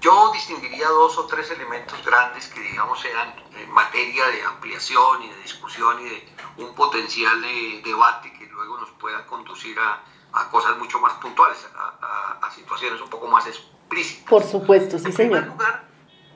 Yo 0.00 0.32
distinguiría 0.32 0.88
dos 0.88 1.18
o 1.18 1.26
tres 1.26 1.50
elementos 1.50 2.04
grandes 2.04 2.46
que, 2.48 2.60
digamos, 2.60 3.00
sean 3.00 3.34
en 3.56 3.70
materia 3.70 4.26
de 4.28 4.42
ampliación 4.42 5.22
y 5.22 5.28
de 5.28 5.36
discusión 5.42 6.00
y 6.00 6.08
de 6.08 6.28
un 6.58 6.74
potencial 6.74 7.40
de 7.42 7.82
debate 7.84 8.32
que 8.32 8.46
luego 8.46 8.78
nos 8.78 8.90
pueda 8.90 9.26
conducir 9.26 9.78
a, 9.78 10.02
a 10.32 10.50
cosas 10.50 10.76
mucho 10.78 10.98
más 11.00 11.14
puntuales, 11.14 11.66
a, 11.76 12.38
a, 12.42 12.50
situaciones 12.52 13.00
un 13.00 13.10
poco 13.10 13.26
más 13.28 13.46
explícitas. 13.46 14.28
Por 14.28 14.44
supuesto, 14.44 14.98
sí, 14.98 15.06
en 15.06 15.12
señor. 15.12 15.40
Primer 15.40 15.46
lugar, 15.48 15.88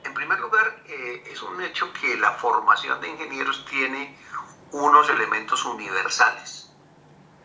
en 0.03 0.13
primer 0.13 0.39
lugar, 0.39 0.83
eh, 0.85 1.23
es 1.31 1.41
un 1.41 1.61
hecho 1.61 1.91
que 1.93 2.17
la 2.17 2.31
formación 2.33 2.99
de 3.01 3.09
ingenieros 3.09 3.65
tiene 3.65 4.17
unos 4.71 5.09
elementos 5.09 5.63
universales, 5.65 6.71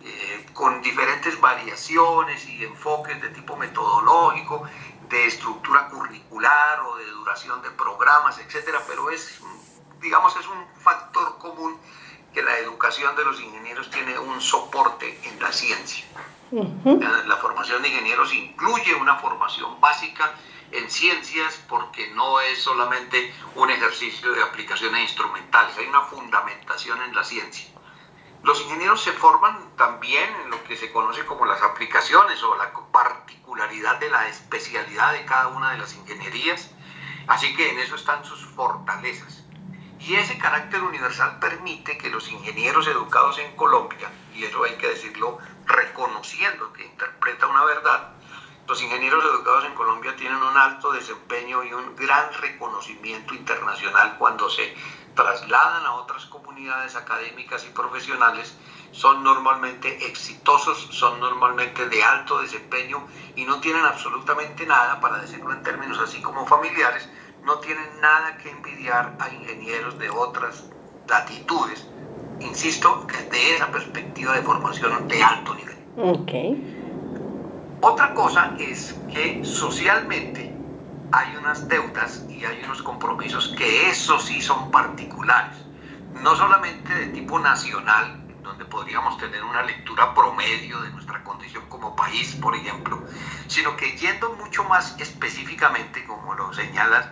eh, 0.01 0.47
con 0.53 0.81
diferentes 0.83 1.41
variaciones 1.41 2.47
y 2.49 2.65
enfoques 2.65 3.21
de 3.21 3.29
tipo 3.31 3.57
metodológico, 3.57 4.65
de 5.09 5.27
estructura 5.27 5.89
curricular 5.89 6.81
o 6.81 6.97
de 6.97 7.07
duración 7.07 7.63
de 7.63 7.71
programas, 7.71 8.39
etcétera, 8.39 8.83
pero 8.87 9.11
es, 9.11 9.41
digamos, 10.01 10.37
es 10.37 10.47
un 10.47 10.67
factor 10.81 11.39
común 11.39 11.79
que 12.33 12.43
la 12.43 12.59
educación 12.59 13.17
de 13.17 13.25
los 13.25 13.41
ingenieros 13.41 13.91
tiene 13.91 14.19
un 14.19 14.41
soporte 14.41 15.19
en 15.25 15.41
la 15.41 15.53
ciencia. 15.53 16.05
La 16.51 17.37
formación 17.37 17.83
de 17.83 17.89
ingenieros 17.89 18.33
incluye 18.33 18.95
una 18.95 19.17
formación 19.17 19.81
básica 19.81 20.35
en 20.71 20.91
ciencias 20.91 21.59
porque 21.69 22.09
no 22.11 22.41
es 22.41 22.63
solamente 22.63 23.35
un 23.55 23.71
ejercicio 23.71 24.33
de 24.33 24.43
aplicaciones 24.43 25.03
instrumentales, 25.03 25.77
hay 25.79 25.87
una 25.87 26.03
fundamentación 26.03 27.01
en 27.03 27.15
la 27.15 27.25
ciencia. 27.25 27.69
Los 28.43 28.61
ingenieros 28.63 29.03
se 29.03 29.13
forman 29.13 29.77
también 29.77 30.35
en 30.43 30.51
lo 30.51 30.63
que 30.65 30.77
se 30.77 30.93
conoce 30.93 31.27
como 31.27 31.45
las 31.45 31.61
aplicaciones 31.63 32.43
o 32.43 32.57
la 32.57 32.73
particularidad 32.93 33.99
de 33.99 34.11
la 34.11 34.29
especialidad 34.29 35.13
de 35.13 35.25
cada 35.25 35.49
una 35.49 35.73
de 35.73 35.79
las 35.79 35.95
ingenierías, 35.95 36.71
así 37.27 37.55
que 37.57 37.71
en 37.71 37.79
eso 37.81 37.97
están 37.97 38.25
sus 38.25 38.45
fortalezas. 38.47 39.45
Y 39.99 40.15
ese 40.15 40.39
carácter 40.39 40.83
universal 40.83 41.39
permite 41.41 41.99
que 41.99 42.11
los 42.11 42.31
ingenieros 42.31 42.87
educados 42.87 43.39
en 43.39 43.57
Colombia, 43.57 44.09
y 44.35 44.45
eso 44.45 44.63
hay 44.63 44.77
que 44.77 44.89
decirlo 44.89 45.39
reconociendo 45.67 46.73
que 46.73 46.87
interpreta 46.87 47.49
una 47.49 47.65
verdad, 47.65 48.13
los 48.69 48.83
ingenieros 48.83 49.25
educados 49.25 49.65
en 49.65 49.75
Colombia 49.75 50.15
tienen 50.15 50.43
un 50.43 50.57
alto 50.57 50.93
desempeño 50.93 51.65
y 51.65 51.73
un 51.73 51.97
gran 51.97 52.33
reconocimiento 52.35 53.35
internacional 53.35 54.17
cuando 54.19 54.51
se 54.51 54.77
trasladan 55.19 55.85
a 55.85 55.95
otras 55.95 56.27
comunidades 56.27 56.95
académicas 56.95 57.67
y 57.67 57.71
profesionales, 57.71 58.57
son 58.93 59.25
normalmente 59.25 60.07
exitosos, 60.07 60.79
son 60.93 61.19
normalmente 61.19 61.89
de 61.89 62.05
alto 62.05 62.41
desempeño 62.41 63.05
y 63.35 63.45
no 63.45 63.59
tienen 63.59 63.85
absolutamente 63.85 64.65
nada, 64.65 65.01
para 65.01 65.19
decirlo 65.19 65.53
en 65.53 65.65
términos 65.65 65.99
así 65.99 66.23
como 66.23 66.47
familiares, 66.47 67.09
no 67.43 67.59
tienen 67.59 68.01
nada 68.01 68.39
que 68.39 68.51
envidiar 68.51 69.17
a 69.19 69.29
ingenieros 69.29 69.99
de 69.99 70.09
otras 70.09 70.63
latitudes. 71.09 71.85
Insisto, 72.39 73.05
desde 73.09 73.57
esa 73.57 73.73
perspectiva 73.73 74.35
de 74.35 74.43
formación 74.43 75.09
de 75.09 75.21
alto 75.21 75.53
nivel. 75.57 75.79
Okay. 75.97 77.79
Otra 77.81 78.15
cosa 78.15 78.55
es 78.61 78.95
que 79.13 79.45
socialmente 79.45 80.48
hay 81.11 81.37
unas 81.37 81.69
deudas 81.69 82.27
y 82.29 82.45
hay 82.45 82.63
unos 82.65 82.83
compromisos 82.83 83.55
que 83.57 83.89
esos 83.91 84.25
sí 84.25 84.41
son 84.41 84.71
particulares, 84.71 85.57
no 86.15 86.37
solamente 86.37 86.95
de 86.95 87.07
tipo 87.09 87.39
nacional, 87.39 88.25
donde 88.43 88.65
podríamos 88.65 89.19
tener 89.19 89.43
una 89.45 89.63
lectura 89.63 90.15
promedio 90.15 90.81
de 90.83 90.91
nuestra 90.91 91.23
condición 91.25 91.69
como 91.69 91.97
país, 91.97 92.35
por 92.37 92.55
ejemplo, 92.55 93.03
sino 93.47 93.77
que 93.77 93.97
yendo 93.97 94.35
mucho 94.35 94.65
más 94.65 94.95
específicamente, 94.99 96.07
como 96.07 96.35
lo 96.35 96.53
señalas, 96.53 97.09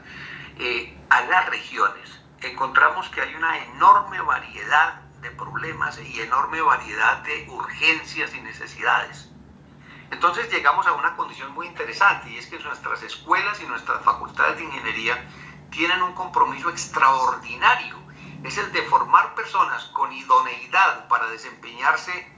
eh, 0.58 0.96
a 1.10 1.22
las 1.22 1.46
regiones, 1.50 2.20
encontramos 2.40 3.08
que 3.10 3.20
hay 3.20 3.34
una 3.34 3.58
enorme 3.64 4.20
variedad 4.20 5.00
de 5.20 5.30
problemas 5.30 5.98
y 5.98 6.20
enorme 6.20 6.60
variedad 6.60 7.18
de 7.22 7.46
urgencias 7.50 8.34
y 8.34 8.40
necesidades. 8.40 9.30
Entonces 10.10 10.50
llegamos 10.52 10.86
a 10.86 10.92
una 10.92 11.16
condición 11.16 11.52
muy 11.52 11.66
interesante 11.66 12.30
y 12.30 12.38
es 12.38 12.46
que 12.46 12.58
nuestras 12.60 13.02
escuelas 13.02 13.60
y 13.60 13.66
nuestras 13.66 14.02
facultades 14.02 14.56
de 14.56 14.64
ingeniería 14.64 15.26
tienen 15.70 16.02
un 16.02 16.14
compromiso 16.14 16.70
extraordinario. 16.70 17.96
Es 18.44 18.58
el 18.58 18.70
de 18.72 18.82
formar 18.82 19.34
personas 19.34 19.84
con 19.86 20.12
idoneidad 20.12 21.08
para 21.08 21.26
desempeñarse 21.28 22.32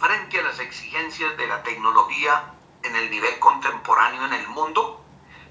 frente 0.00 0.40
a 0.40 0.42
las 0.42 0.58
exigencias 0.58 1.36
de 1.36 1.46
la 1.46 1.62
tecnología 1.62 2.52
en 2.82 2.96
el 2.96 3.10
nivel 3.10 3.38
contemporáneo 3.38 4.24
en 4.26 4.32
el 4.32 4.48
mundo, 4.48 5.04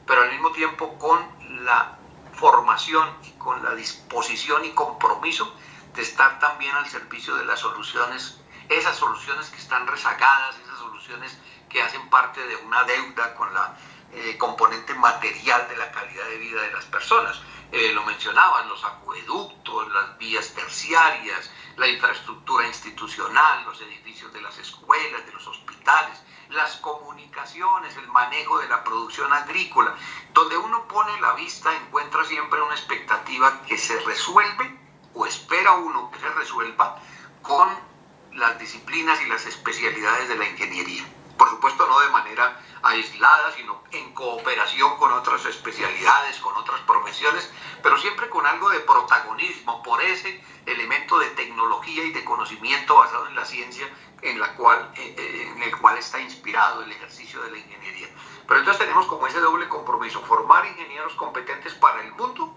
pero 0.05 0.21
al 0.21 0.31
mismo 0.31 0.51
tiempo 0.51 0.97
con 0.99 1.19
la 1.65 1.97
formación 2.33 3.09
y 3.23 3.31
con 3.31 3.63
la 3.63 3.73
disposición 3.75 4.65
y 4.65 4.71
compromiso 4.71 5.55
de 5.95 6.01
estar 6.01 6.39
también 6.39 6.75
al 6.75 6.87
servicio 6.87 7.35
de 7.35 7.45
las 7.45 7.59
soluciones, 7.59 8.39
esas 8.69 8.97
soluciones 8.97 9.49
que 9.49 9.57
están 9.57 9.87
rezagadas, 9.87 10.57
esas 10.57 10.72
soluciones 11.03 11.37
que 11.69 11.81
hacen 11.81 12.09
parte 12.09 12.45
de 12.45 12.55
una 12.57 12.83
deuda 12.83 13.35
con 13.35 13.53
la 13.53 13.75
eh, 14.13 14.37
componente 14.37 14.93
material 14.93 15.67
de 15.67 15.75
la 15.75 15.91
calidad 15.91 16.25
de 16.27 16.37
vida 16.37 16.61
de 16.61 16.71
las 16.71 16.85
personas. 16.85 17.41
Eh, 17.71 17.91
lo 17.93 18.03
mencionaban, 18.03 18.69
los 18.69 18.83
acueductos, 18.83 19.91
las 19.91 20.17
vías 20.17 20.53
terciarias, 20.53 21.51
la 21.77 21.87
infraestructura 21.87 22.67
institucional, 22.67 23.65
los 23.65 23.81
edificios 23.81 24.31
de 24.31 24.41
las 24.41 24.57
escuelas, 24.59 25.25
de 25.25 25.33
los 25.33 25.47
hospitales, 25.47 26.21
las 26.49 26.77
comunicaciones, 26.77 27.97
el 27.97 28.07
manejo 28.09 28.59
de 28.59 28.69
la 28.69 28.83
producción 28.83 29.33
agrícola. 29.33 29.95
Donde 30.33 30.57
uno 30.57 30.87
pone 30.87 31.19
la 31.19 31.33
vista 31.33 31.75
encuentra 31.75 32.23
siempre 32.25 32.61
una 32.61 32.75
expectativa 32.75 33.61
que 33.63 33.77
se 33.77 33.99
resuelve 34.01 34.79
o 35.15 35.25
espera 35.25 35.73
uno 35.73 36.11
que 36.11 36.19
se 36.19 36.29
resuelva 36.29 36.99
con 37.41 37.92
las 38.35 38.59
disciplinas 38.59 39.21
y 39.21 39.27
las 39.27 39.45
especialidades 39.45 40.29
de 40.29 40.37
la 40.37 40.47
ingeniería 40.47 41.03
por 41.37 41.49
supuesto 41.49 41.85
no 41.87 41.99
de 41.99 42.09
manera 42.09 42.59
aislada, 42.83 43.51
sino 43.51 43.83
en 43.91 44.13
cooperación 44.13 44.97
con 44.97 45.11
otras 45.11 45.45
especialidades, 45.45 46.39
con 46.39 46.55
otras 46.55 46.79
profesiones, 46.81 47.51
pero 47.81 47.97
siempre 47.97 48.29
con 48.29 48.45
algo 48.45 48.69
de 48.69 48.79
protagonismo 48.79 49.81
por 49.83 50.01
ese 50.01 50.43
elemento 50.65 51.19
de 51.19 51.27
tecnología 51.31 52.03
y 52.05 52.11
de 52.11 52.23
conocimiento 52.23 52.95
basado 52.95 53.27
en 53.27 53.35
la 53.35 53.45
ciencia 53.45 53.89
en, 54.21 54.39
la 54.39 54.55
cual, 54.55 54.91
eh, 54.95 55.15
eh, 55.17 55.51
en 55.53 55.63
el 55.63 55.77
cual 55.77 55.97
está 55.97 56.19
inspirado 56.19 56.83
el 56.83 56.91
ejercicio 56.91 57.41
de 57.41 57.51
la 57.51 57.57
ingeniería. 57.57 58.07
Pero 58.47 58.59
entonces 58.59 58.79
tenemos 58.79 59.05
como 59.07 59.27
ese 59.27 59.39
doble 59.39 59.67
compromiso, 59.67 60.21
formar 60.21 60.65
ingenieros 60.65 61.13
competentes 61.15 61.73
para 61.73 62.01
el 62.01 62.13
mundo 62.13 62.55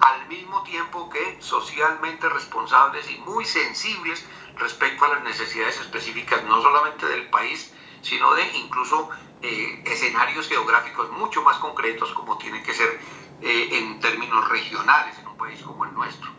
al 0.00 0.26
mismo 0.28 0.62
tiempo 0.62 1.08
que 1.10 1.38
socialmente 1.40 2.28
responsables 2.28 3.10
y 3.10 3.18
muy 3.18 3.44
sensibles 3.44 4.24
respecto 4.56 5.04
a 5.04 5.08
las 5.08 5.22
necesidades 5.24 5.78
específicas 5.80 6.42
no 6.44 6.60
solamente 6.62 7.06
del 7.06 7.28
país, 7.30 7.72
sino 8.02 8.34
de 8.34 8.44
incluso 8.56 9.10
eh, 9.42 9.82
escenarios 9.86 10.48
geográficos 10.48 11.10
mucho 11.12 11.42
más 11.42 11.56
concretos 11.58 12.12
como 12.12 12.38
tienen 12.38 12.62
que 12.62 12.74
ser 12.74 13.00
eh, 13.42 13.68
en 13.72 14.00
términos 14.00 14.48
regionales 14.48 15.18
en 15.18 15.28
un 15.28 15.36
país 15.36 15.62
como 15.62 15.84
el 15.84 15.94
nuestro. 15.94 16.30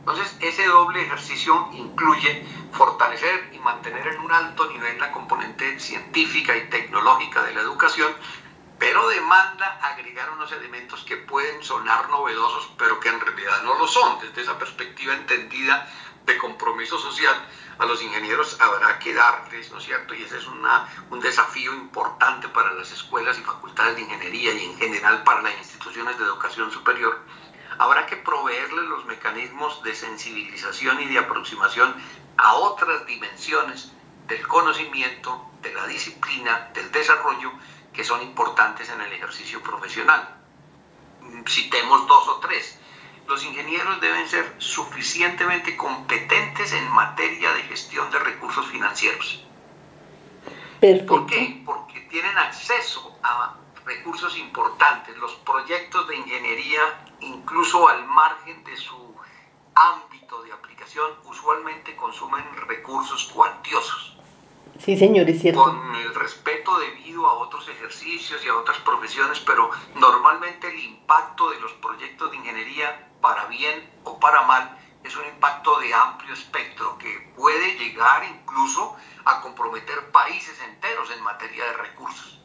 Entonces, 0.00 0.36
ese 0.40 0.66
doble 0.66 1.02
ejercicio 1.02 1.68
incluye 1.72 2.44
fortalecer 2.72 3.50
y 3.52 3.58
mantener 3.58 4.06
en 4.08 4.20
un 4.20 4.32
alto 4.32 4.66
nivel 4.70 4.98
la 4.98 5.12
componente 5.12 5.78
científica 5.78 6.56
y 6.56 6.70
tecnológica 6.70 7.42
de 7.42 7.52
la 7.52 7.60
educación, 7.60 8.10
pero 8.80 9.06
demanda 9.08 9.78
agregar 9.82 10.30
unos 10.30 10.50
elementos 10.52 11.04
que 11.04 11.18
pueden 11.18 11.62
sonar 11.62 12.08
novedosos, 12.08 12.72
pero 12.78 12.98
que 12.98 13.10
en 13.10 13.20
realidad 13.20 13.62
no 13.62 13.74
lo 13.74 13.86
son, 13.86 14.18
desde 14.20 14.40
esa 14.40 14.58
perspectiva 14.58 15.12
entendida 15.12 15.86
de 16.24 16.38
compromiso 16.38 16.98
social. 16.98 17.36
A 17.78 17.84
los 17.84 18.02
ingenieros 18.02 18.58
habrá 18.58 18.98
que 18.98 19.12
darles, 19.12 19.70
¿no 19.70 19.78
es 19.78 19.84
cierto? 19.84 20.14
Y 20.14 20.22
ese 20.22 20.38
es 20.38 20.46
una, 20.46 20.88
un 21.10 21.20
desafío 21.20 21.74
importante 21.74 22.48
para 22.48 22.72
las 22.72 22.90
escuelas 22.90 23.38
y 23.38 23.42
facultades 23.42 23.96
de 23.96 24.02
ingeniería 24.02 24.54
y 24.54 24.64
en 24.64 24.78
general 24.78 25.24
para 25.24 25.42
las 25.42 25.58
instituciones 25.58 26.16
de 26.18 26.24
educación 26.24 26.70
superior. 26.72 27.20
Habrá 27.78 28.06
que 28.06 28.16
proveerles 28.16 28.86
los 28.86 29.04
mecanismos 29.04 29.82
de 29.82 29.94
sensibilización 29.94 31.02
y 31.02 31.06
de 31.06 31.18
aproximación 31.18 31.94
a 32.38 32.54
otras 32.54 33.04
dimensiones 33.04 33.92
del 34.26 34.46
conocimiento, 34.48 35.50
de 35.60 35.74
la 35.74 35.86
disciplina, 35.86 36.70
del 36.72 36.90
desarrollo 36.92 37.52
que 38.00 38.04
son 38.04 38.22
importantes 38.22 38.88
en 38.88 38.98
el 39.02 39.12
ejercicio 39.12 39.62
profesional. 39.62 40.26
Citemos 41.46 42.06
dos 42.06 42.28
o 42.28 42.36
tres. 42.40 42.78
Los 43.28 43.44
ingenieros 43.44 44.00
deben 44.00 44.26
ser 44.26 44.54
suficientemente 44.56 45.76
competentes 45.76 46.72
en 46.72 46.90
materia 46.92 47.52
de 47.52 47.62
gestión 47.64 48.10
de 48.10 48.18
recursos 48.20 48.66
financieros. 48.68 49.44
¿Por 51.06 51.26
qué? 51.26 51.62
Porque 51.66 52.00
tienen 52.08 52.38
acceso 52.38 53.18
a 53.22 53.56
recursos 53.84 54.34
importantes. 54.38 55.14
Los 55.18 55.34
proyectos 55.34 56.08
de 56.08 56.16
ingeniería, 56.16 57.04
incluso 57.20 57.86
al 57.86 58.06
margen 58.06 58.64
de 58.64 58.78
su 58.78 59.14
ámbito 59.74 60.42
de 60.42 60.54
aplicación, 60.54 61.10
usualmente 61.26 61.94
consumen 61.96 62.46
recursos 62.66 63.30
cuantiosos. 63.34 64.19
Sí, 64.84 64.96
señor, 64.96 65.28
es 65.28 65.40
cierto. 65.40 65.62
Con 65.62 65.94
el 65.94 66.14
respeto 66.14 66.78
debido 66.78 67.26
a 67.26 67.34
otros 67.34 67.68
ejercicios 67.68 68.44
y 68.44 68.48
a 68.48 68.56
otras 68.56 68.78
profesiones, 68.78 69.38
pero 69.40 69.70
normalmente 69.94 70.68
el 70.68 70.78
impacto 70.80 71.50
de 71.50 71.60
los 71.60 71.72
proyectos 71.74 72.30
de 72.30 72.38
ingeniería, 72.38 73.08
para 73.20 73.44
bien 73.46 73.90
o 74.04 74.18
para 74.18 74.42
mal, 74.42 74.78
es 75.04 75.14
un 75.16 75.26
impacto 75.26 75.78
de 75.80 75.92
amplio 75.92 76.32
espectro 76.32 76.96
que 76.98 77.32
puede 77.36 77.78
llegar 77.78 78.24
incluso 78.24 78.96
a 79.24 79.40
comprometer 79.42 80.10
países 80.10 80.58
enteros 80.62 81.10
en 81.10 81.22
materia 81.22 81.64
de 81.64 81.72
recursos. 81.74 82.40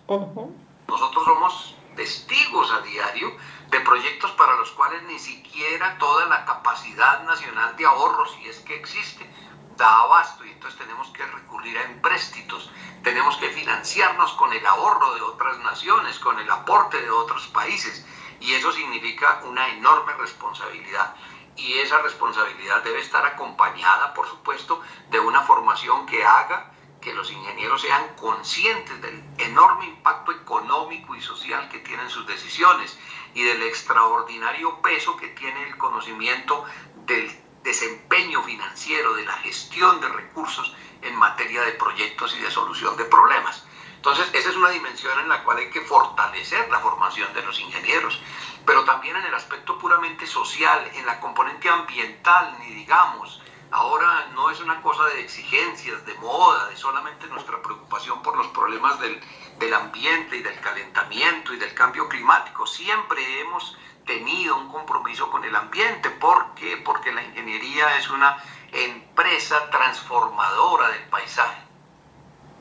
Nosotros 0.87 1.25
somos 1.25 1.75
testigos 1.95 2.71
a 2.71 2.81
diario 2.81 3.35
de 3.69 3.79
proyectos 3.79 4.31
para 4.31 4.55
los 4.57 4.71
cuales 4.71 5.03
ni 5.03 5.19
siquiera 5.19 5.97
toda 5.97 6.25
la 6.27 6.45
capacidad 6.45 7.23
nacional 7.23 7.75
de 7.77 7.85
ahorro, 7.85 8.25
si 8.27 8.47
es 8.47 8.59
que 8.59 8.75
existe, 8.75 9.29
da 9.77 10.01
abasto 10.01 10.46
y 10.46 10.51
entonces 10.51 10.79
tenemos 10.79 11.08
que 11.10 11.25
recurrir 11.25 11.77
a 11.77 11.84
empréstitos, 11.84 12.70
tenemos 13.03 13.38
que 13.38 13.50
financiarnos 13.50 14.34
con 14.34 14.51
el 14.53 14.65
ahorro 14.65 15.15
de 15.15 15.22
otras 15.22 15.58
naciones, 15.60 16.20
con 16.20 16.39
el 16.39 16.50
aporte 16.50 17.01
de 17.01 17.10
otros 17.10 17.48
países. 17.48 18.05
Y 18.39 18.53
eso 18.53 18.72
significa 18.72 19.41
una 19.46 19.67
enorme 19.70 20.13
responsabilidad. 20.13 21.15
Y 21.55 21.79
esa 21.79 22.01
responsabilidad 22.01 22.84
debe 22.84 23.00
estar 23.00 23.25
acompañada, 23.25 24.13
por 24.13 24.27
supuesto, 24.27 24.82
de 25.10 25.20
una 25.20 25.41
formación 25.41 26.05
que 26.05 26.25
haga 26.25 26.72
que 27.05 27.14
los 27.14 27.31
ingenieros 27.31 27.81
sean 27.81 28.16
conscientes 28.16 29.00
del 29.01 29.24
enorme 29.38 29.85
impacto 29.85 30.31
económico 30.31 31.16
y 31.16 31.22
social 31.22 31.70
que 31.70 31.79
tienen 31.79 32.09
sus 32.09 32.25
decisiones 32.25 32.98
y 33.35 33.44
del 33.44 33.61
extraordinario 33.61 34.81
peso 34.81 35.16
que 35.16 35.27
tiene 35.27 35.64
el 35.68 35.77
conocimiento 35.77 36.66
del 37.05 37.45
desempeño 37.65 38.41
financiero, 38.43 39.13
de 39.15 39.25
la 39.25 39.33
gestión 39.39 39.99
de 39.99 40.07
recursos 40.07 40.73
en 41.01 41.15
materia 41.17 41.63
de 41.63 41.73
proyectos 41.73 42.33
y 42.37 42.39
de 42.39 42.49
solución 42.49 42.95
de 42.95 43.05
problemas. 43.05 43.65
Entonces, 43.95 44.29
esa 44.33 44.49
es 44.49 44.55
una 44.55 44.69
dimensión 44.69 45.19
en 45.19 45.27
la 45.27 45.43
cual 45.43 45.57
hay 45.57 45.69
que 45.71 45.81
fortalecer 45.81 46.69
la 46.69 46.79
formación 46.79 47.33
de 47.33 47.41
los 47.41 47.59
ingenieros, 47.59 48.21
pero 48.65 48.85
también 48.85 49.15
en 49.17 49.25
el 49.25 49.33
aspecto 49.33 49.77
puramente 49.79 50.27
social, 50.27 50.89
en 50.93 51.05
la 51.07 51.19
componente 51.19 51.67
ambiental, 51.67 52.55
ni 52.59 52.67
digamos. 52.67 53.41
Ahora 53.71 54.27
no 54.35 54.51
es 54.51 54.59
una 54.59 54.79
cosa 54.83 55.05
de 55.05 55.21
exigencias, 55.21 56.05
de 56.05 56.13
moda, 56.15 56.67
de 56.67 56.77
solamente 56.77 57.25
nuestra 57.27 57.59
preocupación 57.61 58.21
por 58.21 58.37
los 58.37 58.47
problemas 58.47 58.99
del, 58.99 59.19
del 59.57 59.73
ambiente 59.73 60.37
y 60.37 60.43
del 60.43 60.59
calentamiento 60.61 61.53
y 61.53 61.57
del 61.57 61.73
cambio 61.73 62.07
climático. 62.07 62.67
Siempre 62.67 63.41
hemos 63.41 63.75
tenido 64.05 64.57
un 64.57 64.72
compromiso 64.72 65.29
con 65.29 65.44
el 65.44 65.55
ambiente. 65.55 66.09
¿Por 66.09 66.53
qué? 66.55 66.77
Porque 66.77 67.11
la 67.11 67.24
ingeniería 67.24 67.98
es 67.98 68.09
una 68.09 68.37
empresa 68.72 69.70
transformadora 69.70 70.89
del 70.89 71.03
paisaje. 71.09 71.61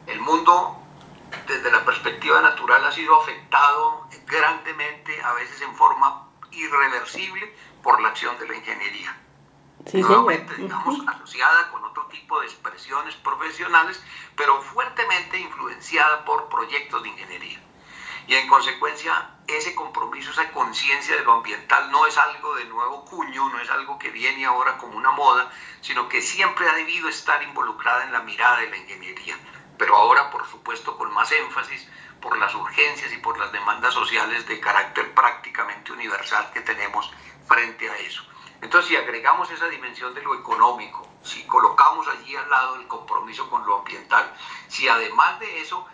El 0.07 0.21
mundo, 0.21 0.79
desde 1.47 1.71
la 1.71 1.85
perspectiva 1.85 2.41
natural, 2.41 2.85
ha 2.85 2.93
sido 2.93 3.21
afectado 3.21 4.09
grandemente, 4.27 5.23
a 5.23 5.33
veces 5.35 5.61
en 5.63 5.75
forma 5.75 6.29
irreversible, 6.51 7.55
por 7.83 8.01
la 8.01 8.09
acción 8.09 8.39
de 8.39 8.49
la 8.49 8.57
ingeniería. 8.57 9.21
Nuevamente, 9.93 10.55
digamos, 10.55 11.07
asociada 11.07 11.71
con 11.71 11.85
otro 11.85 12.07
tipo 12.07 12.41
de 12.41 12.47
expresiones 12.47 13.15
profesionales, 13.17 14.03
pero 14.35 14.63
fuertemente 14.63 15.39
influenciada 15.39 16.25
por 16.25 16.49
proyectos 16.49 17.03
de 17.03 17.11
ingeniería. 17.11 17.61
Y 18.27 18.35
en 18.35 18.49
consecuencia, 18.49 19.34
ese 19.47 19.75
compromiso, 19.75 20.31
esa 20.31 20.51
conciencia 20.53 21.17
de 21.17 21.23
lo 21.23 21.33
ambiental 21.33 21.91
no 21.91 22.07
es 22.07 22.17
algo 22.17 22.55
de 22.55 22.65
nuevo 22.67 23.05
cuño, 23.05 23.49
no 23.49 23.61
es 23.61 23.71
algo 23.71 23.99
que 23.99 24.11
viene 24.11 24.45
ahora 24.45 24.79
como 24.79 24.97
una 24.97 25.11
moda, 25.11 25.51
sino 25.81 26.09
que 26.09 26.23
siempre 26.23 26.69
ha 26.69 26.75
debido 26.75 27.09
estar 27.09 27.43
involucrada 27.43 28.05
en 28.05 28.13
la 28.13 28.21
mirada 28.21 28.59
de 28.59 28.71
la 28.71 28.77
ingeniería. 28.77 29.37
Pero 29.77 29.97
ahora, 29.97 30.31
por 30.31 30.47
supuesto, 30.47 30.97
con 30.97 31.13
más 31.13 31.31
énfasis 31.33 31.89
por 32.21 32.39
las 32.39 32.55
urgencias 32.55 33.13
y 33.13 33.19
por 33.19 33.39
las 33.39 33.53
demandas 33.53 33.93
sociales 33.93 34.47
de 34.47 34.61
carácter 34.61 35.13
prácticamente 35.13 35.93
universal 35.93 36.51
que 36.53 36.63
tenemos 36.63 37.13
frente 37.47 37.91
a 37.91 37.97
eso. 37.99 38.25
Entonces, 38.63 38.89
si 38.89 38.97
agregamos 38.97 39.51
esa 39.51 39.69
dimensión 39.69 40.15
de 40.15 40.23
lo 40.23 40.35
económico, 40.35 41.07
si 41.23 41.45
colocamos 41.47 42.09
allí 42.09 42.35
al 42.35 42.49
lado 42.49 42.77
el 42.77 42.87
compromiso 42.87 43.51
con 43.51 43.67
lo 43.67 43.79
ambiental, 43.79 44.33
si 44.69 44.89
además 44.89 45.39
de 45.39 45.61
eso 45.61 45.87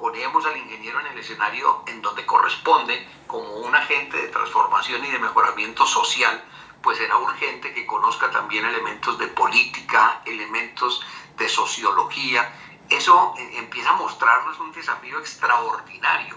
ponemos 0.00 0.44
al 0.46 0.56
ingeniero 0.56 0.98
en 1.00 1.08
el 1.08 1.18
escenario 1.18 1.84
en 1.86 2.00
donde 2.00 2.24
corresponde 2.24 3.06
como 3.26 3.58
un 3.58 3.74
agente 3.74 4.16
de 4.16 4.28
transformación 4.28 5.04
y 5.04 5.10
de 5.10 5.18
mejoramiento 5.18 5.84
social, 5.86 6.42
pues 6.82 6.96
será 6.96 7.18
urgente 7.18 7.74
que 7.74 7.86
conozca 7.86 8.30
también 8.30 8.64
elementos 8.64 9.18
de 9.18 9.28
política, 9.28 10.22
elementos 10.24 11.04
de 11.36 11.48
sociología. 11.48 12.50
Eso 12.88 13.34
eh, 13.36 13.58
empieza 13.58 13.90
a 13.90 13.96
mostrarnos 13.96 14.58
un 14.58 14.72
desafío 14.72 15.18
extraordinario, 15.18 16.36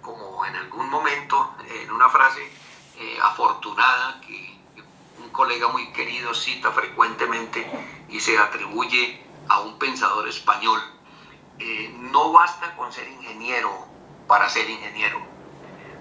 como 0.00 0.46
en 0.46 0.56
algún 0.56 0.88
momento, 0.88 1.54
en 1.68 1.92
una 1.92 2.08
frase 2.08 2.50
eh, 2.96 3.18
afortunada 3.22 4.20
que 4.22 4.58
un 5.18 5.28
colega 5.30 5.68
muy 5.68 5.92
querido 5.92 6.34
cita 6.34 6.72
frecuentemente 6.72 7.70
y 8.08 8.18
se 8.18 8.38
atribuye 8.38 9.22
a 9.48 9.60
un 9.60 9.78
pensador 9.78 10.26
español, 10.28 10.80
eh, 11.64 11.94
no 11.96 12.32
basta 12.32 12.74
con 12.74 12.92
ser 12.92 13.06
ingeniero 13.08 13.86
para 14.26 14.48
ser 14.48 14.68
ingeniero, 14.68 15.20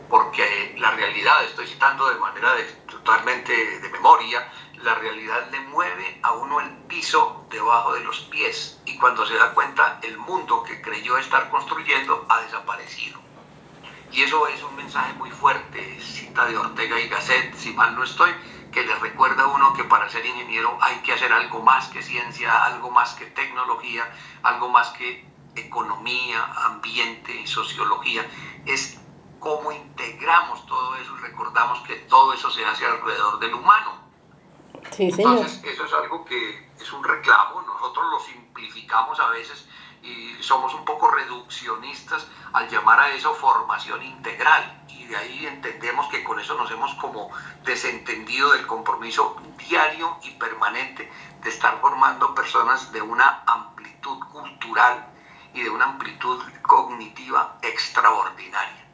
porque 0.10 0.76
la 0.80 0.90
realidad, 0.90 1.44
estoy 1.44 1.68
citando 1.68 2.10
de 2.10 2.16
manera 2.16 2.56
totalmente 2.90 3.80
de 3.80 3.90
memoria, 3.90 4.52
la 4.82 4.96
realidad 4.96 5.50
le 5.52 5.60
mueve 5.60 6.20
a 6.24 6.32
uno 6.32 6.62
el 6.62 6.70
piso 6.88 7.46
debajo 7.52 7.94
de 7.94 8.04
los 8.04 8.22
pies 8.22 8.82
y 8.86 8.98
cuando 8.98 9.24
se 9.24 9.36
da 9.36 9.54
cuenta 9.54 10.00
el 10.02 10.18
mundo 10.18 10.64
que 10.64 10.82
creyó 10.82 11.18
estar 11.20 11.52
construyendo 11.52 12.26
ha 12.28 12.42
desaparecido. 12.42 13.20
Y 14.12 14.24
eso 14.24 14.48
es 14.48 14.64
un 14.64 14.76
mensaje 14.76 15.14
muy 15.14 15.30
fuerte, 15.30 16.02
cita 16.02 16.46
de 16.46 16.58
Ortega 16.58 17.00
y 17.00 17.08
Gasset, 17.08 17.54
si 17.56 17.72
mal 17.74 17.96
no 17.96 18.04
estoy, 18.04 18.32
que 18.72 18.84
le 18.84 18.96
recuerda 18.96 19.44
a 19.44 19.48
uno 19.48 19.74
que 19.74 19.84
para 19.84 20.10
ser 20.10 20.26
ingeniero 20.26 20.76
hay 20.82 20.96
que 21.04 21.14
hacer 21.14 21.32
algo 21.32 21.62
más 21.62 21.88
que 21.90 22.02
ciencia, 22.02 22.66
algo 22.66 22.90
más 22.90 23.14
que 23.14 23.28
tecnología, 23.28 24.12
algo 24.42 24.70
más 24.70 24.90
que 24.90 25.31
economía, 25.56 26.44
ambiente, 26.66 27.46
sociología, 27.46 28.26
es 28.66 29.00
cómo 29.40 29.72
integramos 29.72 30.66
todo 30.66 30.96
eso 30.96 31.18
y 31.18 31.22
recordamos 31.22 31.80
que 31.82 31.96
todo 31.96 32.34
eso 32.34 32.50
se 32.52 32.66
hace 32.66 32.86
alrededor 32.86 33.40
del 33.40 33.54
humano. 33.54 34.02
Entonces, 34.98 35.62
eso 35.64 35.86
es 35.86 35.94
algo 35.94 36.26
que 36.26 36.72
es 36.80 36.94
un 36.94 37.04
reclamo, 37.04 37.62
nosotros 37.62 38.06
lo 38.12 38.20
simplificamos 38.20 39.20
a 39.20 39.30
veces 39.30 39.68
y 40.04 40.36
somos 40.42 40.74
un 40.74 40.84
poco 40.84 41.10
reduccionistas 41.12 42.28
al 42.54 42.68
llamar 42.70 43.00
a 43.00 43.12
eso 43.14 43.34
formación 43.36 44.02
integral. 44.02 44.84
Y 44.88 45.06
de 45.06 45.16
ahí 45.16 45.46
entendemos 45.46 46.08
que 46.08 46.24
con 46.24 46.40
eso 46.40 46.56
nos 46.56 46.72
hemos 46.72 46.94
como 46.96 47.30
desentendido 47.64 48.52
del 48.54 48.66
compromiso 48.66 49.36
diario 49.58 50.18
y 50.24 50.32
permanente 50.32 51.12
de 51.42 51.50
estar 51.50 51.80
formando 51.82 52.34
personas 52.34 52.92
de 52.92 53.02
una 53.02 53.44
amplitud 53.46 54.20
cultural 54.32 55.08
y 55.54 55.62
de 55.62 55.70
una 55.70 55.86
amplitud 55.86 56.42
cognitiva 56.62 57.58
extraordinaria. 57.62 58.86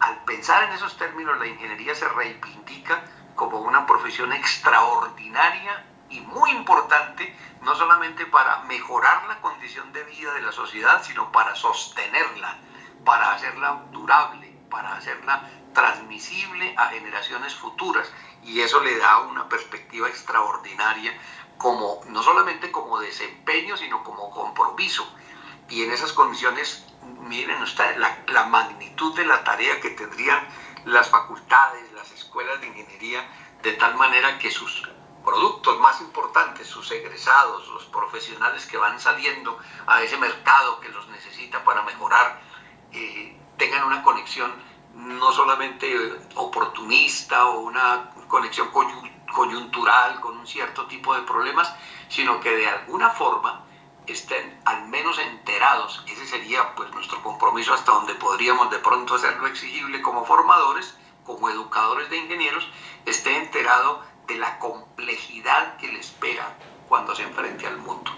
Al 0.00 0.24
pensar 0.24 0.64
en 0.64 0.72
esos 0.72 0.96
términos, 0.96 1.38
la 1.38 1.46
ingeniería 1.46 1.94
se 1.94 2.08
reivindica 2.08 3.02
como 3.34 3.60
una 3.60 3.86
profesión 3.86 4.32
extraordinaria 4.32 5.84
y 6.10 6.20
muy 6.20 6.50
importante, 6.50 7.36
no 7.62 7.74
solamente 7.74 8.26
para 8.26 8.60
mejorar 8.62 9.26
la 9.26 9.40
condición 9.40 9.92
de 9.92 10.04
vida 10.04 10.32
de 10.34 10.42
la 10.42 10.52
sociedad, 10.52 11.02
sino 11.02 11.30
para 11.32 11.54
sostenerla, 11.54 12.58
para 13.04 13.32
hacerla 13.32 13.82
durable, 13.90 14.56
para 14.70 14.94
hacerla 14.96 15.48
transmisible 15.74 16.74
a 16.76 16.86
generaciones 16.86 17.54
futuras. 17.54 18.10
Y 18.42 18.60
eso 18.60 18.80
le 18.80 18.96
da 18.98 19.18
una 19.20 19.48
perspectiva 19.48 20.08
extraordinaria, 20.08 21.12
como, 21.58 22.00
no 22.06 22.22
solamente 22.22 22.70
como 22.70 23.00
desempeño, 23.00 23.76
sino 23.76 24.02
como 24.04 24.30
compromiso. 24.30 25.06
Y 25.68 25.82
en 25.82 25.92
esas 25.92 26.12
condiciones, 26.12 26.86
miren 27.20 27.62
ustedes 27.62 27.98
la, 27.98 28.44
magnitud 28.44 29.14
de 29.14 29.26
la 29.26 29.44
tarea 29.44 29.80
que 29.80 29.90
tendrían 29.90 30.48
las 30.86 31.10
facultades, 31.10 31.92
las 31.92 32.10
escuelas 32.12 32.60
de 32.60 32.68
ingeniería, 32.68 33.28
de 33.62 33.72
tal 33.72 33.94
manera 33.96 34.38
que 34.38 34.50
sus 34.50 34.88
productos 35.22 35.78
más 35.80 36.00
importantes, 36.00 36.66
sus 36.66 36.90
egresados, 36.90 37.68
los 37.68 37.84
profesionales 37.86 38.64
que 38.64 38.78
van 38.78 38.98
saliendo 38.98 39.58
a 39.86 40.02
ese 40.02 40.16
mercado 40.16 40.80
que 40.80 40.88
los 40.88 41.06
necesita 41.08 41.62
para 41.64 41.82
mejorar, 41.82 42.40
eh, 42.92 43.38
tengan 43.58 43.84
una 43.84 44.02
conexión 44.02 44.50
no 44.94 45.30
solamente 45.32 45.94
oportunista 46.36 47.46
o 47.46 47.60
una 47.60 48.10
conexión 48.26 48.70
coyuntural 49.32 50.20
con 50.20 50.38
un 50.38 50.46
cierto 50.46 50.86
tipo 50.86 51.14
de 51.14 51.22
problemas, 51.22 51.74
sino 52.08 52.40
que 52.40 52.56
de 52.56 52.68
alguna 52.68 53.10
forma 53.10 53.67
estén 54.12 54.60
al 54.64 54.88
menos 54.88 55.18
enterados. 55.18 56.02
Ese 56.06 56.26
sería 56.26 56.74
pues 56.74 56.90
nuestro 56.92 57.22
compromiso 57.22 57.74
hasta 57.74 57.92
donde 57.92 58.14
podríamos 58.14 58.70
de 58.70 58.78
pronto 58.78 59.14
hacerlo 59.14 59.46
exigible 59.46 60.02
como 60.02 60.24
formadores, 60.24 60.94
como 61.24 61.48
educadores 61.50 62.08
de 62.10 62.16
ingenieros, 62.16 62.68
esté 63.04 63.36
enterado 63.36 64.02
de 64.26 64.36
la 64.36 64.58
complejidad 64.58 65.76
que 65.76 65.88
le 65.88 66.00
espera 66.00 66.56
cuando 66.88 67.14
se 67.14 67.22
enfrente 67.22 67.66
al 67.66 67.78
mundo. 67.78 68.10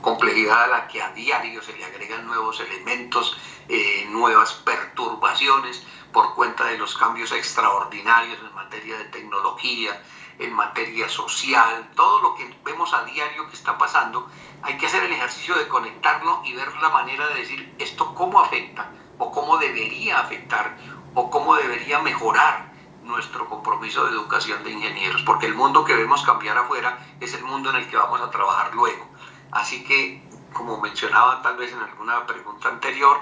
Complejidad 0.00 0.64
a 0.64 0.66
la 0.66 0.88
que 0.88 1.00
a 1.00 1.12
diario 1.12 1.62
se 1.62 1.76
le 1.76 1.84
agregan 1.84 2.26
nuevos 2.26 2.58
elementos, 2.60 3.36
eh, 3.68 4.06
nuevas 4.10 4.52
perturbaciones 4.54 5.86
por 6.12 6.34
cuenta 6.34 6.64
de 6.64 6.76
los 6.76 6.96
cambios 6.96 7.32
extraordinarios 7.32 8.38
en 8.40 8.54
materia 8.54 8.98
de 8.98 9.04
tecnología, 9.04 10.02
en 10.44 10.52
materia 10.52 11.08
social, 11.08 11.90
todo 11.94 12.20
lo 12.20 12.34
que 12.34 12.54
vemos 12.64 12.92
a 12.94 13.04
diario 13.04 13.48
que 13.48 13.54
está 13.54 13.78
pasando, 13.78 14.28
hay 14.62 14.76
que 14.76 14.86
hacer 14.86 15.04
el 15.04 15.12
ejercicio 15.12 15.54
de 15.56 15.68
conectarlo 15.68 16.42
y 16.44 16.52
ver 16.54 16.74
la 16.80 16.88
manera 16.90 17.28
de 17.28 17.34
decir 17.34 17.74
esto 17.78 18.14
cómo 18.14 18.40
afecta 18.40 18.90
o 19.18 19.30
cómo 19.30 19.58
debería 19.58 20.20
afectar 20.20 20.76
o 21.14 21.30
cómo 21.30 21.54
debería 21.56 22.00
mejorar 22.00 22.72
nuestro 23.02 23.48
compromiso 23.48 24.04
de 24.04 24.12
educación 24.12 24.62
de 24.64 24.70
ingenieros, 24.70 25.22
porque 25.22 25.46
el 25.46 25.54
mundo 25.54 25.84
que 25.84 25.94
vemos 25.94 26.22
cambiar 26.22 26.56
afuera 26.56 26.98
es 27.20 27.34
el 27.34 27.44
mundo 27.44 27.70
en 27.70 27.76
el 27.76 27.88
que 27.88 27.96
vamos 27.96 28.20
a 28.20 28.30
trabajar 28.30 28.74
luego. 28.74 29.06
Así 29.50 29.84
que, 29.84 30.22
como 30.52 30.80
mencionaba 30.80 31.42
tal 31.42 31.56
vez 31.56 31.72
en 31.72 31.80
alguna 31.80 32.26
pregunta 32.26 32.68
anterior, 32.68 33.18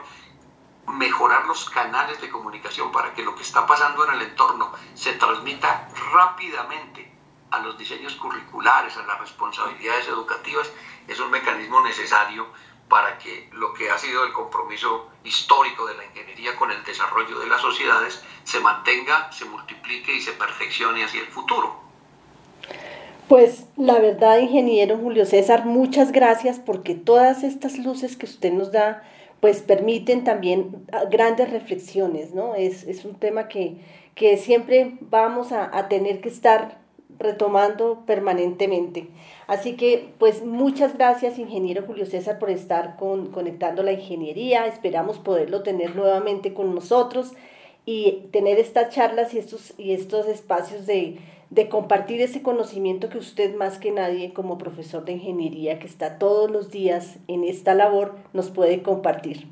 mejorar 0.98 1.46
los 1.46 1.68
canales 1.70 2.20
de 2.20 2.30
comunicación 2.30 2.92
para 2.92 3.14
que 3.14 3.22
lo 3.22 3.34
que 3.34 3.42
está 3.42 3.66
pasando 3.66 4.06
en 4.06 4.14
el 4.14 4.22
entorno 4.22 4.72
se 4.94 5.12
transmita 5.14 5.88
rápidamente 6.12 7.10
a 7.50 7.60
los 7.60 7.76
diseños 7.76 8.14
curriculares, 8.16 8.96
a 8.96 9.06
las 9.06 9.20
responsabilidades 9.20 10.08
educativas, 10.08 10.70
es 11.08 11.18
un 11.18 11.30
mecanismo 11.30 11.80
necesario 11.80 12.46
para 12.88 13.18
que 13.18 13.48
lo 13.52 13.72
que 13.72 13.90
ha 13.90 13.98
sido 13.98 14.24
el 14.24 14.32
compromiso 14.32 15.08
histórico 15.24 15.86
de 15.86 15.96
la 15.96 16.04
ingeniería 16.04 16.56
con 16.56 16.70
el 16.70 16.82
desarrollo 16.84 17.38
de 17.38 17.46
las 17.46 17.60
sociedades 17.60 18.22
se 18.44 18.60
mantenga, 18.60 19.30
se 19.32 19.44
multiplique 19.44 20.14
y 20.14 20.20
se 20.20 20.32
perfeccione 20.32 21.04
hacia 21.04 21.20
el 21.20 21.28
futuro. 21.28 21.80
Pues 23.28 23.64
la 23.76 24.00
verdad, 24.00 24.38
ingeniero 24.38 24.98
Julio 24.98 25.24
César, 25.24 25.64
muchas 25.64 26.10
gracias 26.10 26.58
porque 26.58 26.96
todas 26.96 27.44
estas 27.44 27.78
luces 27.78 28.16
que 28.16 28.26
usted 28.26 28.52
nos 28.52 28.72
da, 28.72 29.04
pues 29.40 29.62
permiten 29.62 30.24
también 30.24 30.86
grandes 31.10 31.50
reflexiones, 31.50 32.34
¿no? 32.34 32.54
Es, 32.54 33.04
un 33.04 33.14
tema 33.14 33.48
que, 33.48 33.76
que 34.14 34.36
siempre 34.36 34.98
vamos 35.00 35.52
a, 35.52 35.76
a 35.76 35.88
tener 35.88 36.20
que 36.20 36.28
estar 36.28 36.78
retomando 37.18 38.02
permanentemente. 38.06 39.08
Así 39.46 39.76
que, 39.76 40.12
pues 40.18 40.44
muchas 40.44 40.96
gracias, 40.96 41.38
ingeniero 41.38 41.84
Julio 41.86 42.06
César, 42.06 42.38
por 42.38 42.50
estar 42.50 42.96
con, 42.96 43.30
conectando 43.30 43.82
la 43.82 43.92
ingeniería. 43.92 44.66
Esperamos 44.66 45.18
poderlo 45.18 45.62
tener 45.62 45.96
nuevamente 45.96 46.54
con 46.54 46.74
nosotros 46.74 47.32
y 47.84 48.28
tener 48.32 48.58
estas 48.58 48.94
charlas 48.94 49.34
y 49.34 49.38
estos, 49.38 49.74
y 49.78 49.92
estos 49.92 50.26
espacios 50.28 50.86
de, 50.86 51.18
de 51.50 51.68
compartir 51.68 52.22
ese 52.22 52.42
conocimiento 52.42 53.08
que 53.08 53.18
usted 53.18 53.56
más 53.56 53.78
que 53.78 53.90
nadie 53.90 54.32
como 54.32 54.56
profesor 54.56 55.04
de 55.04 55.12
ingeniería 55.12 55.80
que 55.80 55.86
está 55.86 56.18
todos 56.18 56.48
los 56.50 56.70
días 56.70 57.16
en 57.26 57.42
esta 57.44 57.74
labor 57.74 58.16
nos 58.32 58.50
puede 58.50 58.82
compartir. 58.82 59.48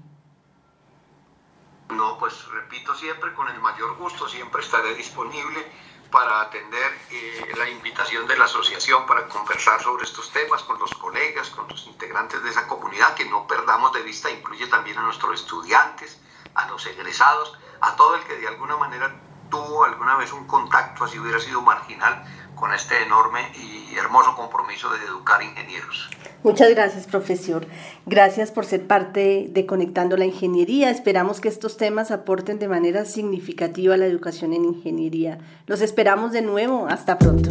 No, 1.90 2.16
pues 2.18 2.46
repito 2.48 2.94
siempre 2.94 3.34
con 3.34 3.48
el 3.48 3.60
mayor 3.60 3.96
gusto, 3.96 4.28
siempre 4.28 4.62
estaré 4.62 4.94
disponible 4.94 5.64
para 6.10 6.42
atender 6.42 6.92
eh, 7.10 7.52
la 7.56 7.68
invitación 7.68 8.26
de 8.26 8.38
la 8.38 8.44
asociación 8.44 9.04
para 9.06 9.26
conversar 9.26 9.82
sobre 9.82 10.04
estos 10.04 10.30
temas 10.30 10.62
con 10.62 10.78
los 10.78 10.94
colegas, 10.94 11.50
con 11.50 11.66
los 11.68 11.86
integrantes 11.86 12.42
de 12.42 12.50
esa 12.50 12.66
comunidad, 12.68 13.14
que 13.14 13.24
no 13.24 13.46
perdamos 13.46 13.92
de 13.92 14.02
vista, 14.02 14.30
incluye 14.30 14.66
también 14.68 14.96
a 14.98 15.02
nuestros 15.02 15.40
estudiantes, 15.40 16.20
a 16.54 16.68
los 16.68 16.86
egresados, 16.86 17.58
a 17.80 17.96
todo 17.96 18.14
el 18.14 18.22
que 18.24 18.36
de 18.36 18.48
alguna 18.48 18.76
manera 18.76 19.14
tuvo 19.48 19.84
alguna 19.84 20.16
vez 20.16 20.32
un 20.32 20.46
contacto, 20.46 21.04
así 21.04 21.18
hubiera 21.18 21.38
sido 21.38 21.60
marginal, 21.62 22.24
con 22.54 22.72
este 22.72 23.02
enorme 23.02 23.40
y 23.54 23.96
hermoso 23.96 24.34
compromiso 24.36 24.90
de 24.90 25.04
educar 25.04 25.42
ingenieros. 25.42 26.10
Muchas 26.42 26.70
gracias, 26.70 27.06
profesor. 27.06 27.66
Gracias 28.06 28.50
por 28.50 28.64
ser 28.64 28.86
parte 28.86 29.46
de 29.50 29.66
Conectando 29.66 30.16
la 30.16 30.24
Ingeniería. 30.24 30.90
Esperamos 30.90 31.40
que 31.40 31.48
estos 31.48 31.76
temas 31.76 32.10
aporten 32.10 32.58
de 32.58 32.68
manera 32.68 33.04
significativa 33.04 33.94
a 33.94 33.96
la 33.96 34.06
educación 34.06 34.52
en 34.52 34.64
ingeniería. 34.64 35.38
Los 35.66 35.80
esperamos 35.80 36.32
de 36.32 36.42
nuevo. 36.42 36.86
Hasta 36.88 37.18
pronto. 37.18 37.50